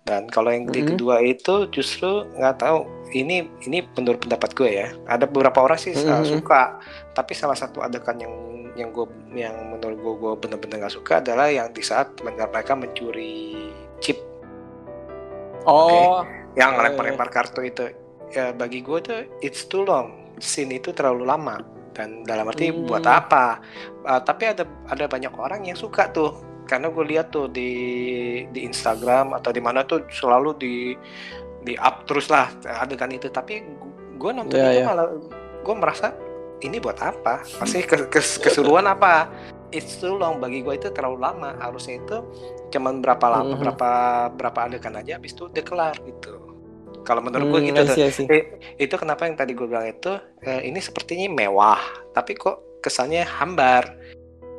Dan 0.08 0.32
kalau 0.32 0.56
yang 0.56 0.72
di 0.72 0.88
kedua 0.88 1.20
itu 1.20 1.68
justru 1.68 2.24
nggak 2.40 2.64
tahu 2.64 2.88
ini 3.12 3.52
ini 3.68 3.84
menurut 4.00 4.24
pendapat 4.24 4.56
gue 4.56 4.70
ya. 4.72 4.88
Ada 5.04 5.28
beberapa 5.28 5.68
orang 5.68 5.76
sih 5.76 5.92
mm-hmm. 5.92 6.40
suka, 6.40 6.80
tapi 7.12 7.36
salah 7.36 7.60
satu 7.60 7.84
adegan 7.84 8.16
yang 8.16 8.34
yang 8.80 8.90
gue 8.96 9.04
yang 9.36 9.76
menurut 9.76 10.00
gue 10.00 10.14
gue 10.24 10.34
bener-bener 10.48 10.88
nggak 10.88 10.96
suka 10.96 11.20
adalah 11.20 11.52
yang 11.52 11.68
di 11.76 11.84
saat 11.84 12.16
mereka 12.24 12.72
mencuri 12.72 13.68
chip. 14.00 14.16
Oh. 15.68 16.24
Okay? 16.24 16.64
Yang 16.64 16.72
lempar-lempar 16.88 17.30
kartu 17.30 17.68
itu. 17.68 17.92
Ya 18.32 18.56
bagi 18.56 18.80
gue 18.80 18.98
tuh 19.04 19.28
it's 19.44 19.68
too 19.68 19.84
long. 19.84 20.32
Scene 20.40 20.72
itu 20.72 20.96
terlalu 20.96 21.28
lama 21.28 21.60
dan 21.98 22.22
dalam 22.24 22.48
arti 22.48 22.72
hmm. 22.72 22.88
buat 22.88 23.04
apa? 23.04 23.60
Uh, 24.06 24.22
tapi 24.24 24.56
ada 24.56 24.64
ada 24.88 25.10
banyak 25.10 25.34
orang 25.36 25.68
yang 25.68 25.76
suka 25.76 26.08
tuh 26.14 26.32
karena 26.68 26.92
gue 26.92 27.06
lihat 27.08 27.32
tuh 27.32 27.48
di 27.48 27.72
di 28.52 28.68
Instagram 28.68 29.34
atau 29.34 29.50
di 29.56 29.64
mana 29.64 29.88
tuh 29.88 30.04
selalu 30.12 30.50
di 30.60 30.76
di 31.64 31.74
up 31.80 32.04
terus 32.04 32.28
lah 32.28 32.52
adegan 32.84 33.10
itu. 33.10 33.32
Tapi 33.32 33.64
gue 34.20 34.32
nonton 34.36 34.60
yeah, 34.60 34.76
itu 34.76 34.82
yeah. 34.84 34.88
malah 34.88 35.08
gue 35.64 35.76
merasa 35.76 36.14
ini 36.62 36.78
buat 36.78 37.00
apa? 37.00 37.42
Pasti 37.44 37.82
kes, 37.88 38.12
kes, 38.12 38.28
keseruan 38.44 38.86
apa? 38.86 39.32
It's 39.72 40.00
too 40.00 40.20
long. 40.20 40.44
Bagi 40.44 40.62
gue 40.62 40.76
itu 40.76 40.92
terlalu 40.92 41.24
lama. 41.24 41.56
Harusnya 41.58 42.04
itu 42.04 42.18
cuman 42.70 43.00
berapa 43.00 43.26
lama 43.32 43.56
mm-hmm. 43.56 43.62
berapa 43.64 43.92
berapa 44.36 44.60
adegan 44.68 45.00
aja 45.00 45.16
habis 45.16 45.32
itu 45.34 45.48
udah 45.48 45.64
kelar 45.64 45.96
gitu. 46.04 46.36
Kalau 47.08 47.24
menurut 47.24 47.56
gue 47.56 47.62
mm, 47.64 47.68
gitu 47.72 47.82
tuh. 47.88 47.98
eh, 48.28 48.44
itu 48.76 48.96
kenapa 49.00 49.24
yang 49.24 49.40
tadi 49.40 49.56
gue 49.56 49.64
bilang 49.64 49.88
itu 49.88 50.12
eh, 50.44 50.68
ini 50.68 50.84
sepertinya 50.84 51.32
mewah 51.32 51.80
tapi 52.12 52.36
kok 52.36 52.84
kesannya 52.84 53.24
hambar 53.26 53.97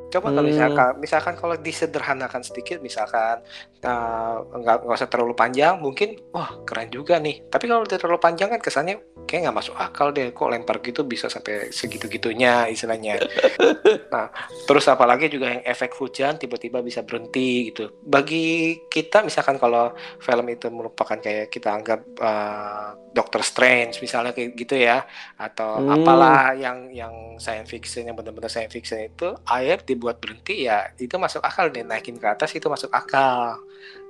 Coba 0.08 0.32
kalau 0.32 0.44
misalkan, 0.44 0.90
hmm. 0.96 1.00
misalkan 1.04 1.34
kalau 1.36 1.54
disederhanakan 1.60 2.40
sedikit, 2.40 2.80
misalkan 2.80 3.44
uh, 3.84 4.40
nggak 4.48 4.88
nggak 4.88 4.96
usah 4.96 5.10
terlalu 5.12 5.36
panjang, 5.36 5.76
mungkin 5.76 6.16
wah 6.32 6.56
keren 6.64 6.88
juga 6.88 7.20
nih. 7.20 7.44
Tapi 7.52 7.68
kalau 7.68 7.84
terlalu 7.84 8.16
panjang 8.16 8.48
kan 8.56 8.60
kesannya 8.64 8.96
kayak 9.28 9.44
nggak 9.44 9.58
masuk 9.60 9.76
akal 9.76 10.08
deh. 10.16 10.32
Kok 10.32 10.48
lempar 10.48 10.80
gitu 10.80 11.04
bisa 11.04 11.28
sampai 11.28 11.68
segitu-gitunya 11.68 12.72
istilahnya. 12.72 13.20
nah, 14.14 14.32
terus 14.64 14.88
apalagi 14.88 15.28
juga 15.28 15.52
yang 15.52 15.62
efek 15.68 15.92
hujan 16.00 16.40
tiba-tiba 16.40 16.80
bisa 16.80 17.04
berhenti 17.04 17.68
gitu. 17.68 17.92
Bagi 18.00 18.80
kita 18.88 19.20
misalkan 19.20 19.60
kalau 19.60 19.92
film 20.24 20.48
itu 20.48 20.72
merupakan 20.72 21.20
kayak 21.20 21.52
kita 21.52 21.68
anggap 21.68 22.00
uh, 22.24 22.96
Doctor 23.12 23.44
Strange 23.44 24.00
misalnya 24.00 24.32
kayak 24.32 24.56
gitu 24.56 24.80
ya, 24.80 25.04
atau 25.36 25.84
hmm. 25.84 25.94
apalah 26.00 26.56
yang 26.56 26.88
yang 26.88 27.36
science 27.36 27.68
fiction 27.68 28.08
yang 28.08 28.16
benar-benar 28.16 28.48
science 28.48 28.72
fiction 28.72 29.04
itu 29.04 29.36
air 29.44 29.84
di 29.84 29.98
dibuat 29.98 30.22
berhenti 30.22 30.70
ya 30.70 30.94
itu 30.94 31.18
masuk 31.18 31.42
akal 31.42 31.66
deh 31.74 31.82
naikin 31.82 32.14
ke 32.22 32.26
atas 32.30 32.54
itu 32.54 32.70
masuk 32.70 32.94
akal 32.94 33.58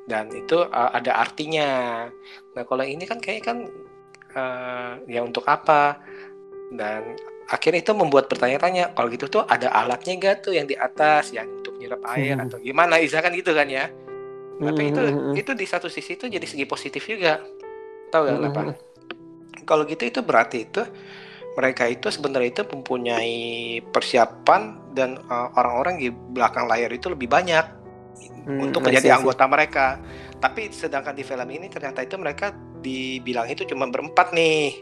dan 0.08 0.32
itu 0.32 0.64
uh, 0.64 0.90
ada 0.90 1.20
artinya. 1.20 1.68
Nah 2.56 2.62
kalau 2.64 2.82
ini 2.82 3.04
kan 3.04 3.20
kayak 3.20 3.44
kan 3.44 3.68
uh, 4.32 4.96
ya 5.04 5.20
untuk 5.20 5.44
apa? 5.44 6.00
Dan 6.72 7.16
akhirnya 7.48 7.84
itu 7.84 7.92
membuat 7.92 8.28
bertanya-tanya 8.32 8.96
kalau 8.96 9.08
gitu 9.12 9.28
tuh 9.28 9.42
ada 9.44 9.68
alatnya 9.72 10.16
gak 10.20 10.48
tuh 10.48 10.56
yang 10.56 10.68
di 10.68 10.76
atas 10.76 11.32
yang 11.32 11.48
untuk 11.48 11.76
nyerap 11.76 12.00
air 12.16 12.40
hmm. 12.40 12.44
atau 12.48 12.58
gimana? 12.58 12.96
Kan 13.04 13.32
gitu 13.36 13.52
kan 13.52 13.68
ya. 13.68 13.92
Tapi 14.58 14.82
itu 14.90 15.00
hmm. 15.00 15.34
itu 15.38 15.50
di 15.54 15.66
satu 15.68 15.86
sisi 15.92 16.16
itu 16.16 16.26
jadi 16.26 16.44
segi 16.48 16.64
positif 16.64 17.04
juga. 17.04 17.44
Tahu 18.08 18.22
gak 18.24 18.36
kenapa 18.40 18.60
hmm. 18.64 18.76
kalau 19.68 19.84
gitu 19.84 20.08
itu 20.08 20.20
berarti 20.24 20.64
itu 20.64 20.82
mereka 21.58 21.90
itu 21.90 22.06
sebenarnya 22.08 22.50
itu 22.54 22.62
mempunyai 22.70 23.36
persiapan 23.90 24.94
dan 24.94 25.18
uh, 25.26 25.50
orang-orang 25.58 25.98
di 25.98 26.08
belakang 26.08 26.70
layar 26.70 26.88
itu 26.94 27.10
lebih 27.10 27.26
banyak 27.26 27.77
hmm, 28.46 28.58
untuk 28.60 28.84
menjadi 28.84 29.18
anggota 29.18 29.44
mereka. 29.46 30.00
Tapi 30.38 30.70
sedangkan 30.70 31.14
di 31.14 31.24
film 31.26 31.48
ini 31.50 31.66
ternyata 31.66 32.02
itu 32.02 32.14
mereka 32.14 32.54
dibilang 32.78 33.50
itu 33.50 33.66
cuma 33.66 33.90
berempat 33.90 34.30
nih. 34.34 34.78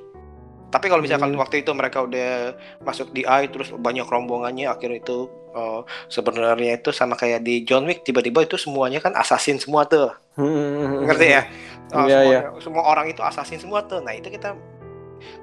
Tapi 0.67 0.87
kalau 0.91 1.01
misalkan 1.01 1.33
hmm. 1.33 1.41
waktu 1.41 1.63
itu 1.65 1.71
mereka 1.73 2.05
udah 2.05 2.53
masuk 2.83 3.15
di 3.15 3.23
AI 3.25 3.49
terus 3.49 3.73
banyak 3.73 4.05
rombongannya 4.05 4.67
akhirnya 4.67 4.99
itu 5.01 5.31
uh, 5.55 5.87
sebenarnya 6.11 6.83
itu 6.83 6.91
sama 6.91 7.15
kayak 7.15 7.47
di 7.47 7.63
John 7.63 7.87
Wick 7.87 8.03
tiba-tiba 8.03 8.45
itu 8.45 8.59
semuanya 8.61 8.99
kan 9.01 9.15
assassin 9.15 9.57
semua 9.63 9.87
tuh. 9.87 10.13
Hmm. 10.37 11.07
Ngerti 11.07 11.27
ya? 11.33 11.43
Uh, 11.95 12.05
yeah, 12.11 12.21
semua, 12.21 12.35
yeah. 12.35 12.43
semua 12.61 12.83
orang 12.85 13.07
itu 13.09 13.23
assassin 13.23 13.63
semua 13.63 13.87
tuh. 13.87 14.03
Nah, 14.03 14.13
itu 14.13 14.27
kita 14.29 14.59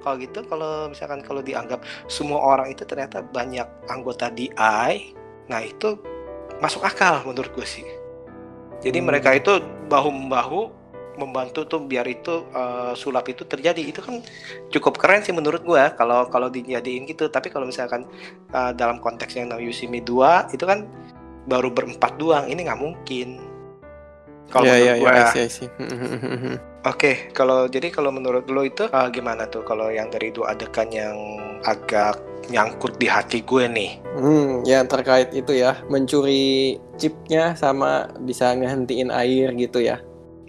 kalau 0.03 0.15
gitu 0.19 0.39
kalau 0.45 0.89
misalkan 0.89 1.21
kalau 1.25 1.41
dianggap 1.41 1.81
semua 2.05 2.39
orang 2.39 2.71
itu 2.71 2.83
ternyata 2.85 3.25
banyak 3.25 3.65
anggota 3.89 4.29
DI 4.31 5.15
nah 5.51 5.59
itu 5.59 5.99
masuk 6.59 6.83
akal 6.85 7.23
menurut 7.25 7.49
gue 7.53 7.67
sih. 7.67 7.85
Jadi 8.83 8.99
hmm. 8.99 9.07
mereka 9.07 9.31
itu 9.33 9.63
bahu 9.87 10.09
membahu 10.11 10.61
membantu 11.13 11.69
tuh 11.69 11.81
biar 11.85 12.09
itu 12.09 12.49
uh, 12.51 12.97
sulap 12.97 13.29
itu 13.29 13.45
terjadi. 13.45 13.79
Itu 13.79 14.01
kan 14.01 14.19
cukup 14.73 14.97
keren 14.97 15.21
sih 15.21 15.33
menurut 15.33 15.61
gue 15.61 15.83
kalau 15.95 16.27
kalau 16.27 16.49
dijadiin 16.49 17.05
gitu. 17.05 17.29
Tapi 17.29 17.53
kalau 17.53 17.69
misalkan 17.69 18.05
uh, 18.51 18.73
dalam 18.73 18.97
konteks 18.99 19.37
yang 19.37 19.53
namanya 19.53 19.69
Yusimi 19.69 20.01
2 20.01 20.53
itu 20.57 20.65
kan 20.65 20.85
baru 21.45 21.69
berempat 21.69 22.17
doang. 22.17 22.49
Ini 22.49 22.59
nggak 22.65 22.81
mungkin. 22.81 23.29
Kalau 24.51 24.69
yeah, 24.69 24.93
yeah, 24.93 24.95
gue 24.99 25.09
yeah, 25.09 26.57
Oke, 26.83 27.31
kalau 27.31 27.71
jadi 27.71 27.87
kalau 27.95 28.11
menurut 28.11 28.43
lo 28.51 28.67
itu 28.67 28.91
uh, 28.91 29.07
gimana 29.07 29.47
tuh? 29.47 29.63
Kalau 29.63 29.87
yang 29.87 30.11
dari 30.11 30.35
dua 30.35 30.51
adegan 30.51 30.91
yang 30.91 31.15
agak 31.63 32.19
nyangkut 32.49 32.99
di 32.99 33.07
hati 33.07 33.43
gue 33.43 33.65
nih? 33.69 33.91
Hmm, 34.17 34.63
ya 34.67 34.83
terkait 34.83 35.31
itu 35.31 35.55
ya, 35.55 35.79
mencuri 35.87 36.77
chipnya 36.97 37.55
sama 37.55 38.11
bisa 38.23 38.51
ngehentiin 38.55 39.11
air 39.13 39.51
gitu 39.55 39.83
ya. 39.83 40.01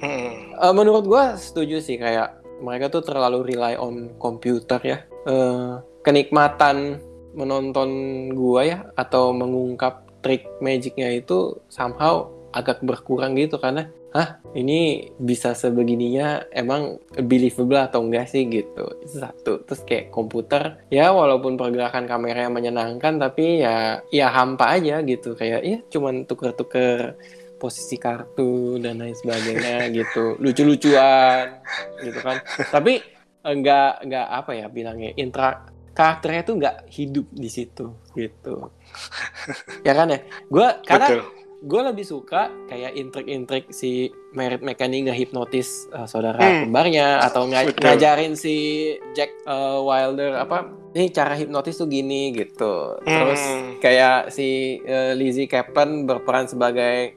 Hmm. 0.02 0.54
Uh, 0.58 0.74
menurut 0.74 1.06
gue 1.06 1.24
setuju 1.38 1.78
sih 1.78 1.98
kayak 1.98 2.40
mereka 2.62 2.90
tuh 2.90 3.02
terlalu 3.04 3.54
rely 3.54 3.74
on 3.78 4.14
komputer 4.18 4.80
ya. 4.82 4.98
Uh, 5.24 5.80
kenikmatan 6.04 7.00
menonton 7.34 7.90
gua 8.32 8.62
ya 8.62 8.78
atau 8.94 9.34
mengungkap 9.34 10.06
trik 10.22 10.46
magicnya 10.62 11.10
itu 11.10 11.58
somehow 11.66 12.30
agak 12.54 12.80
berkurang 12.86 13.34
gitu 13.34 13.58
karena 13.58 13.90
hah? 14.14 14.38
Ini 14.54 15.10
bisa 15.18 15.52
sebegininya 15.58 16.46
emang 16.54 17.02
believable 17.26 17.82
atau 17.82 18.06
enggak 18.06 18.30
sih 18.30 18.46
gitu. 18.46 18.86
Itu 19.02 19.18
satu 19.18 19.66
terus 19.66 19.82
kayak 19.82 20.14
komputer 20.14 20.78
ya 20.88 21.10
walaupun 21.10 21.58
pergerakan 21.58 22.06
kameranya 22.06 22.48
menyenangkan 22.54 23.18
tapi 23.18 23.66
ya 23.66 23.98
ya 24.14 24.30
hampa 24.30 24.78
aja 24.78 25.02
gitu. 25.02 25.34
Kayak 25.34 25.60
ya 25.66 25.78
cuman 25.90 26.24
tuker-tuker 26.30 27.18
posisi 27.58 27.98
kartu 27.98 28.78
dan 28.78 29.02
lain 29.02 29.18
sebagainya 29.18 29.88
gitu. 29.98 30.38
Lucu-lucuan 30.38 31.58
gitu 32.06 32.18
kan. 32.22 32.38
Tapi 32.70 33.02
enggak 33.44 34.06
enggak 34.06 34.26
apa 34.30 34.50
ya 34.56 34.66
bilangnya 34.70 35.10
intra 35.18 35.66
karakternya 35.94 36.42
tuh 36.42 36.54
nggak 36.62 36.76
hidup 36.90 37.26
di 37.34 37.50
situ 37.50 37.98
gitu. 38.14 38.70
Ya 39.86 39.92
kan 39.92 40.08
ya? 40.08 40.22
Gue 40.48 40.68
karena 40.86 41.08
Betul. 41.10 41.43
Gue 41.64 41.80
lebih 41.82 42.04
suka 42.04 42.52
kayak 42.66 42.92
intrik-intrik 42.92 43.72
si 43.72 44.06
Merit 44.30 44.60
Mechanic 44.60 45.08
ngehipnotis 45.08 45.88
uh, 45.90 46.04
saudara 46.04 46.36
Hmm. 46.36 46.68
kembarnya 46.68 47.24
atau 47.24 47.48
Betul. 47.48 47.72
ngajarin 47.80 48.34
si 48.34 48.56
Jack 49.12 49.32
uh, 49.42 49.80
Wilder 49.80 50.36
apa 50.36 50.64
nih 50.92 51.08
cara 51.08 51.32
hipnotis 51.32 51.74
tuh 51.74 51.88
gini 51.88 52.30
gitu 52.30 53.00
terus 53.00 53.40
Hmm. 53.40 53.80
kayak 53.80 54.28
si 54.28 54.48
uh, 54.78 55.12
Lizzie 55.12 55.46
Caplan 55.46 56.04
berperan 56.04 56.44
sebagai 56.44 57.16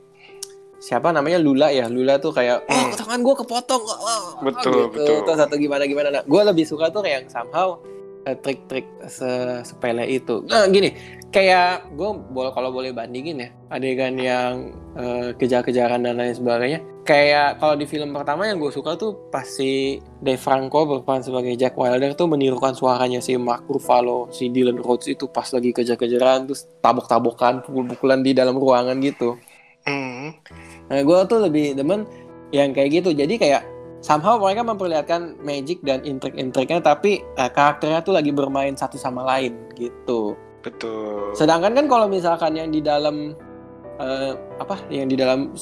siapa 0.77 1.09
namanya 1.09 1.37
Lula 1.37 1.67
ya 1.69 1.85
Lula 1.87 2.15
tuh 2.15 2.31
kayak 2.31 2.63
oh 2.63 2.71
Hmm. 2.71 2.95
tangan 2.95 3.19
gue 3.19 3.35
kepotong 3.35 3.83
oh, 3.83 3.99
oh, 3.99 4.23
Betul, 4.41 4.71
gitu. 4.87 4.95
betul. 4.95 5.17
terus 5.25 5.41
atau 5.41 5.57
gimana 5.57 5.83
gimana 5.83 6.07
nah, 6.09 6.23
gue 6.23 6.41
lebih 6.45 6.63
suka 6.63 6.87
tuh 6.87 7.03
kayak 7.03 7.15
yang 7.19 7.27
somehow 7.27 7.83
eh, 8.23 8.35
trik-trik 8.35 8.87
se- 9.07 9.63
sepele 9.63 10.05
itu 10.05 10.39
nah 10.45 10.63
gini 10.65 11.16
kayak 11.27 11.91
gue 11.93 12.09
boleh 12.31 12.51
kalau 12.55 12.71
boleh 12.71 12.95
bandingin 12.95 13.43
ya 13.43 13.49
adegan 13.67 14.15
yang 14.15 14.71
eh, 14.95 15.35
kejar-kejaran 15.35 16.07
dan 16.07 16.15
lain 16.15 16.31
sebagainya 16.31 16.79
kayak 17.03 17.59
kalau 17.59 17.75
di 17.75 17.83
film 17.87 18.15
pertama 18.15 18.47
yang 18.47 18.59
gue 18.59 18.71
suka 18.71 18.95
tuh 18.95 19.31
pas 19.31 19.43
si 19.43 19.99
Dave 20.23 20.39
Franco 20.39 20.87
berperan 20.87 21.23
sebagai 21.23 21.55
Jack 21.59 21.75
Wilder 21.75 22.15
tuh 22.15 22.31
menirukan 22.31 22.71
suaranya 22.75 23.19
si 23.19 23.35
Mark 23.35 23.67
Ruffalo 23.67 24.31
si 24.31 24.47
Dylan 24.47 24.79
Rhodes 24.79 25.07
itu 25.11 25.27
pas 25.27 25.47
lagi 25.51 25.75
kejar-kejaran 25.75 26.47
terus 26.47 26.67
tabok-tabokan 26.79 27.63
pukul-pukulan 27.67 28.23
di 28.23 28.31
dalam 28.31 28.55
ruangan 28.55 28.95
gitu 29.03 29.35
Hmm. 29.87 30.35
Nah, 30.91 30.99
gue 30.99 31.19
tuh 31.31 31.39
lebih 31.47 31.79
demen 31.79 32.03
yang 32.51 32.75
kayak 32.75 33.01
gitu. 33.01 33.15
Jadi 33.15 33.39
kayak 33.39 33.63
somehow 34.03 34.35
mereka 34.35 34.67
memperlihatkan 34.67 35.39
magic 35.39 35.79
dan 35.87 36.03
intrik-intriknya, 36.03 36.83
tapi 36.83 37.23
eh, 37.23 37.49
karakternya 37.49 38.03
tuh 38.03 38.13
lagi 38.19 38.35
bermain 38.35 38.75
satu 38.75 38.99
sama 38.99 39.23
lain 39.23 39.55
gitu. 39.79 40.35
Betul. 40.67 41.31
Sedangkan 41.31 41.71
kan 41.71 41.85
kalau 41.87 42.11
misalkan 42.11 42.59
yang 42.59 42.69
di 42.69 42.83
dalam 42.83 43.31
eh, 44.03 44.33
apa, 44.59 44.83
yang 44.91 45.07
di 45.07 45.15
dalam 45.15 45.55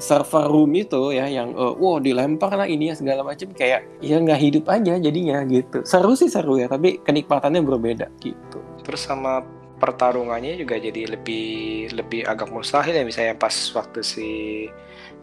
server 0.00 0.48
room 0.48 0.76
itu 0.76 1.16
ya, 1.16 1.24
yang 1.24 1.56
eh, 1.56 1.74
wow 1.80 1.96
dilempar 1.96 2.52
lah 2.52 2.68
ini 2.68 2.92
ya 2.92 2.94
segala 3.00 3.24
macam 3.24 3.48
kayak 3.56 4.04
ya 4.04 4.20
nggak 4.20 4.40
hidup 4.40 4.64
aja 4.68 5.00
jadinya 5.00 5.40
gitu. 5.48 5.80
Seru 5.88 6.12
sih 6.12 6.28
seru 6.28 6.60
ya, 6.60 6.68
tapi 6.68 7.00
kenikmatannya 7.00 7.64
berbeda 7.64 8.12
gitu. 8.20 8.60
Terus 8.84 9.00
sama 9.08 9.40
pertarungannya 9.80 10.60
juga 10.60 10.76
jadi 10.76 11.16
lebih 11.16 11.88
lebih 11.96 12.28
agak 12.28 12.52
mustahil 12.52 12.92
ya 12.92 13.00
misalnya 13.00 13.32
pas 13.40 13.56
waktu 13.72 14.04
si 14.04 14.28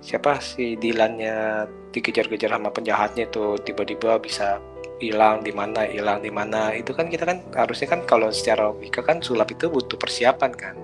siapa 0.02 0.42
si 0.42 0.74
Dilannya 0.82 1.70
dikejar-kejar 1.94 2.58
sama 2.58 2.74
penjahatnya 2.74 3.30
tuh 3.30 3.62
tiba-tiba 3.62 4.18
bisa 4.18 4.58
hilang 4.98 5.46
di 5.46 5.54
mana 5.54 5.86
hilang 5.86 6.20
di 6.22 6.34
mana 6.34 6.74
itu 6.74 6.92
kan 6.94 7.08
kita 7.08 7.24
kan 7.26 7.46
harusnya 7.54 7.88
kan 7.90 8.02
kalau 8.10 8.34
secara 8.34 8.74
logika 8.74 9.06
kan 9.06 9.22
sulap 9.22 9.50
itu 9.54 9.70
butuh 9.70 9.98
persiapan 9.98 10.52
kan 10.58 10.76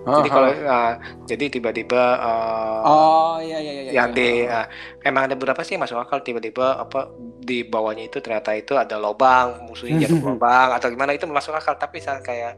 jadi 0.00 0.28
Aha. 0.32 0.36
kalau 0.36 0.50
ah, 0.64 0.92
jadi 1.28 1.44
tiba-tiba 1.52 2.02
ah, 2.16 2.80
oh 2.88 3.36
iya 3.44 3.60
iya 3.60 3.72
iya. 3.84 3.92
yang 3.92 4.16
iya. 4.16 4.16
di 4.16 4.28
ah, 4.48 4.66
emang 5.04 5.28
ada 5.28 5.36
beberapa 5.36 5.60
sih 5.60 5.76
masuk 5.76 6.00
akal 6.00 6.24
tiba-tiba 6.24 6.80
apa 6.80 7.12
di 7.44 7.68
bawahnya 7.68 8.08
itu 8.08 8.16
ternyata 8.24 8.56
itu 8.56 8.80
ada 8.80 8.96
lobang 8.96 9.68
musuhnya 9.68 10.08
jatuh 10.08 10.36
lobang 10.36 10.72
atau 10.80 10.88
gimana 10.88 11.12
itu 11.12 11.28
masuk 11.28 11.52
akal 11.52 11.76
tapi 11.76 12.00
misalnya 12.00 12.24
kayak 12.24 12.54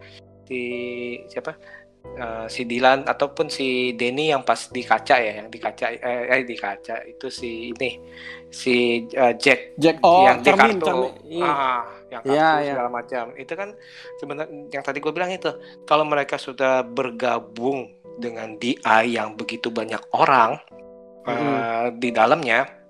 si 0.47 0.61
siapa 1.27 1.59
eh, 2.05 2.47
si 2.51 2.63
Dilan 2.69 3.07
ataupun 3.07 3.47
si 3.49 3.97
Denny 3.97 4.35
yang 4.35 4.43
pas 4.43 4.69
di 4.69 4.83
kaca 4.85 5.17
ya 5.19 5.33
yang 5.45 5.49
di 5.49 5.59
kaca 5.59 5.87
eh, 5.91 6.25
eh, 6.29 6.43
di 6.45 6.57
kaca 6.59 7.07
itu 7.07 7.27
si 7.31 7.73
ini 7.73 7.91
si 8.53 9.07
eh, 9.09 9.35
Jack 9.39 9.79
Jack 9.81 9.97
oh 10.05 10.29
yang 10.29 10.45
di 10.45 10.51
kartu 10.53 10.85
cermin. 10.85 11.13
Iya. 11.25 11.47
ah, 11.49 11.83
yang 12.13 12.21
kartu 12.23 12.35
Iya, 12.37 12.51
iya. 12.61 12.73
segala 12.77 12.91
macam 12.93 13.25
itu 13.39 13.53
kan 13.57 13.69
sebenarnya 14.21 14.53
yang 14.69 14.83
tadi 14.85 14.99
gue 15.01 15.13
bilang 15.15 15.33
itu 15.33 15.51
kalau 15.89 16.05
mereka 16.05 16.37
sudah 16.37 16.85
bergabung 16.85 17.89
dengan 18.21 18.61
DI 18.61 19.03
yang 19.09 19.33
begitu 19.39 19.73
banyak 19.73 20.03
orang 20.13 20.61
eh, 21.25 21.87
di 21.97 22.13
dalamnya 22.13 22.82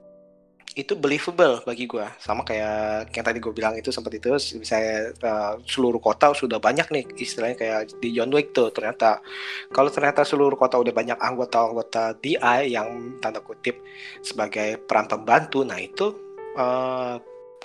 itu 0.73 0.97
believable 0.97 1.61
bagi 1.63 1.85
gue 1.85 2.07
sama 2.17 2.41
kayak 2.43 3.13
yang 3.13 3.25
tadi 3.27 3.39
gue 3.39 3.53
bilang 3.53 3.77
itu 3.77 3.93
sempat 3.93 4.17
itu 4.17 4.33
misalnya 4.57 5.13
eh, 5.13 5.55
seluruh 5.69 6.01
kota 6.01 6.33
sudah 6.33 6.57
banyak 6.57 6.89
nih 6.89 7.05
istilahnya 7.21 7.57
kayak 7.61 7.81
di 8.01 8.17
John 8.17 8.33
Wick 8.33 8.57
tuh 8.57 8.73
ternyata. 8.73 9.21
Kalau 9.69 9.93
ternyata 9.93 10.25
seluruh 10.25 10.57
kota 10.57 10.81
udah 10.81 10.93
banyak 10.93 11.19
anggota-anggota 11.21 12.17
DI 12.17 12.73
yang 12.73 13.19
tanda 13.21 13.45
kutip 13.45 13.85
sebagai 14.21 14.81
peran 14.85 15.09
pembantu 15.11 15.61
nah 15.65 15.77
itu 15.77 16.17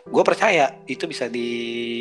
gue 0.07 0.23
percaya 0.23 0.79
itu 0.87 1.03
bisa 1.07 1.27
di 1.27 1.99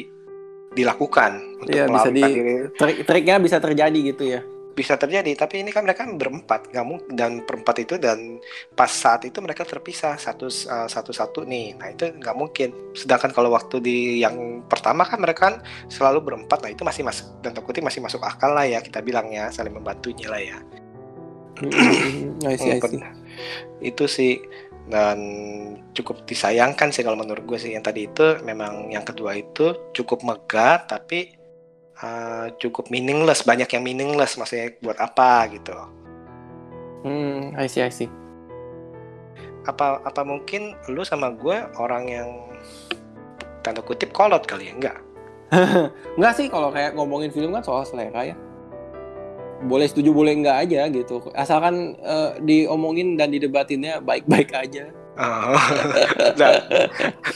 dilakukan 0.76 1.62
untuk 1.62 1.72
Iya, 1.72 1.88
bisa 1.88 2.10
di- 2.12 2.20
diri 2.22 2.54
Trik, 2.76 2.96
triknya 3.08 3.40
bisa 3.40 3.56
terjadi 3.56 3.98
gitu 4.12 4.24
ya. 4.28 4.40
Bisa 4.76 5.00
terjadi 5.00 5.32
tapi 5.32 5.64
ini 5.64 5.72
kan 5.72 5.88
mereka 5.88 6.04
berempat 6.04 6.68
mungkin 6.84 7.16
dan 7.16 7.40
berempat 7.48 7.80
itu 7.80 7.96
dan 7.96 8.36
pas 8.76 8.92
saat 8.92 9.24
itu 9.24 9.40
mereka 9.40 9.64
terpisah 9.64 10.20
satu 10.20 10.52
uh, 10.68 10.84
satu 10.84 11.16
satu 11.16 11.48
nih. 11.48 11.80
Nah 11.80 11.96
itu 11.96 12.12
nggak 12.12 12.36
mungkin. 12.36 12.92
Sedangkan 12.92 13.32
kalau 13.32 13.56
waktu 13.56 13.80
di 13.80 13.98
yang 14.20 14.60
pertama 14.68 15.08
kan 15.08 15.16
mereka 15.16 15.40
kan 15.48 15.56
selalu 15.88 16.20
berempat 16.28 16.60
nah 16.60 16.68
itu 16.68 16.84
masih 16.84 17.08
masuk 17.08 17.26
dan 17.40 17.56
kutip 17.56 17.80
masih 17.80 18.04
masuk 18.04 18.20
akal 18.20 18.52
lah 18.52 18.68
ya 18.68 18.84
kita 18.84 19.00
bilangnya 19.00 19.48
saling 19.48 19.72
membantunya 19.72 20.28
lah 20.28 20.42
ya. 20.44 20.58
I 22.44 22.60
see, 22.60 22.76
I 22.76 22.80
see. 22.84 23.00
itu 23.80 24.04
sih. 24.04 24.34
Dan 24.86 25.18
cukup 25.98 26.28
disayangkan 26.30 26.94
sih 26.94 27.02
kalau 27.02 27.18
menurut 27.18 27.42
gue 27.48 27.58
sih. 27.58 27.72
Yang 27.72 27.84
tadi 27.90 28.00
itu 28.06 28.26
memang 28.44 28.92
yang 28.92 29.02
kedua 29.02 29.34
itu 29.34 29.90
cukup 29.96 30.22
megah 30.22 30.84
tapi 30.84 31.35
uh, 32.00 32.52
cukup 32.58 32.88
meaningless 32.88 33.42
banyak 33.42 33.68
yang 33.68 33.82
meaningless 33.84 34.36
maksudnya 34.36 34.74
buat 34.80 34.98
apa 34.98 35.48
gitu 35.52 35.72
Hmm, 37.06 37.54
I 37.54 37.70
see, 37.70 37.86
I 37.86 37.92
see. 37.92 38.10
apa 39.62 40.02
apa 40.02 40.22
mungkin 40.22 40.74
lu 40.86 41.02
sama 41.02 41.30
gue 41.30 41.58
orang 41.78 42.04
yang 42.06 42.28
tanda 43.62 43.82
kutip 43.82 44.10
kolot 44.10 44.42
kali 44.46 44.70
ya 44.70 44.74
enggak 44.74 44.98
Enggak 46.18 46.34
sih 46.34 46.46
kalau 46.50 46.74
kayak 46.74 46.98
ngomongin 46.98 47.30
film 47.30 47.54
kan 47.54 47.62
soal 47.62 47.86
selera 47.86 48.26
ya. 48.26 48.36
Boleh 49.62 49.86
setuju 49.86 50.10
boleh 50.10 50.34
enggak 50.34 50.66
aja 50.66 50.90
gitu. 50.90 51.22
Asalkan 51.38 51.94
eh, 52.02 52.30
diomongin 52.42 53.14
dan 53.14 53.30
didebatinnya 53.30 54.02
baik-baik 54.02 54.50
aja. 54.50 54.90
Oh, 55.16 55.56
dan, 56.40 56.54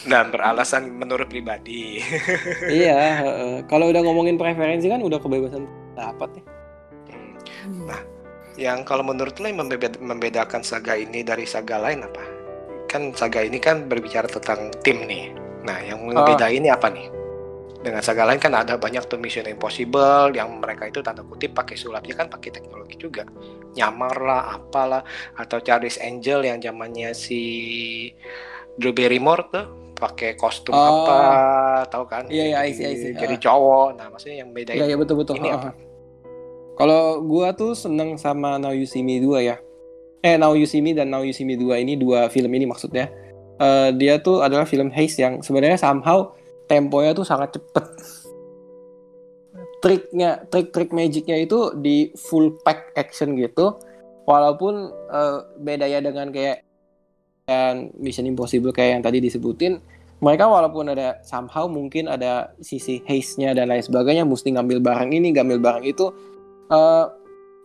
dan 0.05 0.25
beralasan 0.29 0.93
menurut 1.01 1.29
pribadi. 1.33 2.05
Iya, 2.81 3.25
heeh. 3.25 3.55
kalau 3.67 3.89
udah 3.89 4.05
ngomongin 4.05 4.37
preferensi 4.37 4.87
kan 4.87 5.01
udah 5.01 5.17
kebebasan 5.17 5.65
pendapat 5.97 6.41
ya. 6.41 6.45
nah 7.85 8.01
yang 8.57 8.85
kalau 8.85 9.05
menurut 9.05 9.37
lu 9.41 9.49
yang 9.53 9.65
membeda- 9.65 10.01
membedakan 10.01 10.61
saga 10.61 10.97
ini 10.97 11.25
dari 11.25 11.49
saga 11.49 11.81
lain 11.81 12.05
apa? 12.05 12.25
Kan 12.89 13.17
saga 13.17 13.45
ini 13.45 13.57
kan 13.57 13.89
berbicara 13.89 14.29
tentang 14.29 14.73
tim 14.85 15.05
nih. 15.09 15.33
Nah 15.65 15.79
yang 15.81 16.05
membeda 16.05 16.49
ini 16.53 16.69
apa 16.69 16.89
nih 16.93 17.20
dengan 17.81 18.01
saga 18.01 18.25
lain 18.25 18.37
kan 18.37 18.53
ada 18.53 18.77
banyak 18.77 19.05
tuh 19.05 19.17
Mission 19.17 19.47
Impossible 19.47 20.31
yang 20.31 20.61
mereka 20.61 20.85
itu 20.85 21.01
tanda 21.01 21.23
kutip 21.23 21.53
pakai 21.53 21.75
sulapnya 21.75 22.13
kan 22.15 22.29
pakai 22.29 22.53
teknologi 22.53 22.95
juga 22.95 23.25
nyamar 23.73 24.15
lah 24.17 24.43
apalah 24.53 25.01
atau 25.35 25.59
Charlie's 25.59 25.97
Angel 25.97 26.45
yang 26.45 26.59
zamannya 26.59 27.11
si 27.11 27.41
Drew 28.77 28.93
Barrymore 28.93 29.49
tuh 29.49 29.65
pakai 29.95 30.33
kostum 30.35 30.73
Oh. 30.73 31.05
apa 31.05 31.19
tahu 31.87 32.05
kan 32.05 32.25
Iya, 32.27 32.45
iya, 32.47 32.57
I 32.59 32.71
jadi, 32.71 32.75
see, 32.75 32.85
I 32.85 32.95
see. 32.97 33.13
jadi 33.15 33.35
Ah. 33.35 33.41
cowok 33.43 33.89
nah 33.95 34.07
maksudnya 34.09 34.37
yang 34.39 34.51
beda 34.51 34.73
Iya, 34.73 34.85
iya 34.87 34.97
betul 34.97 35.17
betul. 35.17 35.37
ini 35.37 35.49
heeh. 35.49 35.57
apa 35.59 35.71
Kalau 36.75 37.21
gua 37.21 37.53
tuh 37.53 37.77
seneng 37.77 38.17
sama 38.17 38.57
Now 38.57 38.73
You 38.73 38.85
See 38.85 39.05
Me 39.05 39.21
2 39.21 39.41
ya. 39.43 39.61
Eh 40.19 40.37
Now 40.37 40.57
You 40.57 40.65
See 40.65 40.81
Me 40.81 40.93
dan 40.93 41.09
Now 41.09 41.21
You 41.21 41.33
See 41.33 41.45
Me 41.45 41.53
2 41.55 41.77
ini 41.77 41.93
dua 41.95 42.29
film 42.29 42.49
ini 42.51 42.65
maksudnya. 42.65 43.13
eh, 43.59 43.93
dia 43.93 44.17
tuh 44.17 44.41
adalah 44.41 44.65
film 44.65 44.89
heist 44.89 45.17
yang 45.17 45.41
sebenarnya 45.41 45.77
somehow 45.77 46.33
temponya 46.71 47.11
tuh 47.11 47.27
sangat 47.27 47.59
cepet. 47.59 47.85
Triknya, 49.81 50.45
trik-trik 50.47 50.93
magicnya 50.93 51.41
itu 51.41 51.75
di 51.75 52.13
full 52.15 52.61
pack 52.63 52.95
action 52.95 53.35
gitu. 53.35 53.75
Walaupun 54.29 54.75
eh, 55.11 55.39
bedanya 55.59 55.99
dengan 56.05 56.31
kayak 56.31 56.63
yang 57.51 57.91
Mission 57.99 58.31
Impossible 58.31 58.71
kayak 58.71 59.01
yang 59.01 59.03
tadi 59.03 59.19
disebutin, 59.19 59.83
mereka 60.21 60.47
walaupun 60.47 60.93
ada 60.93 61.19
somehow 61.27 61.67
mungkin 61.67 62.07
ada 62.07 62.55
sisi 62.63 63.03
haste-nya 63.03 63.57
dan 63.57 63.73
lain 63.73 63.83
sebagainya, 63.83 64.23
mesti 64.23 64.55
ngambil 64.55 64.79
barang 64.79 65.11
ini, 65.11 65.35
ngambil 65.35 65.59
barang 65.59 65.85
itu. 65.89 66.07
eh, 66.71 67.07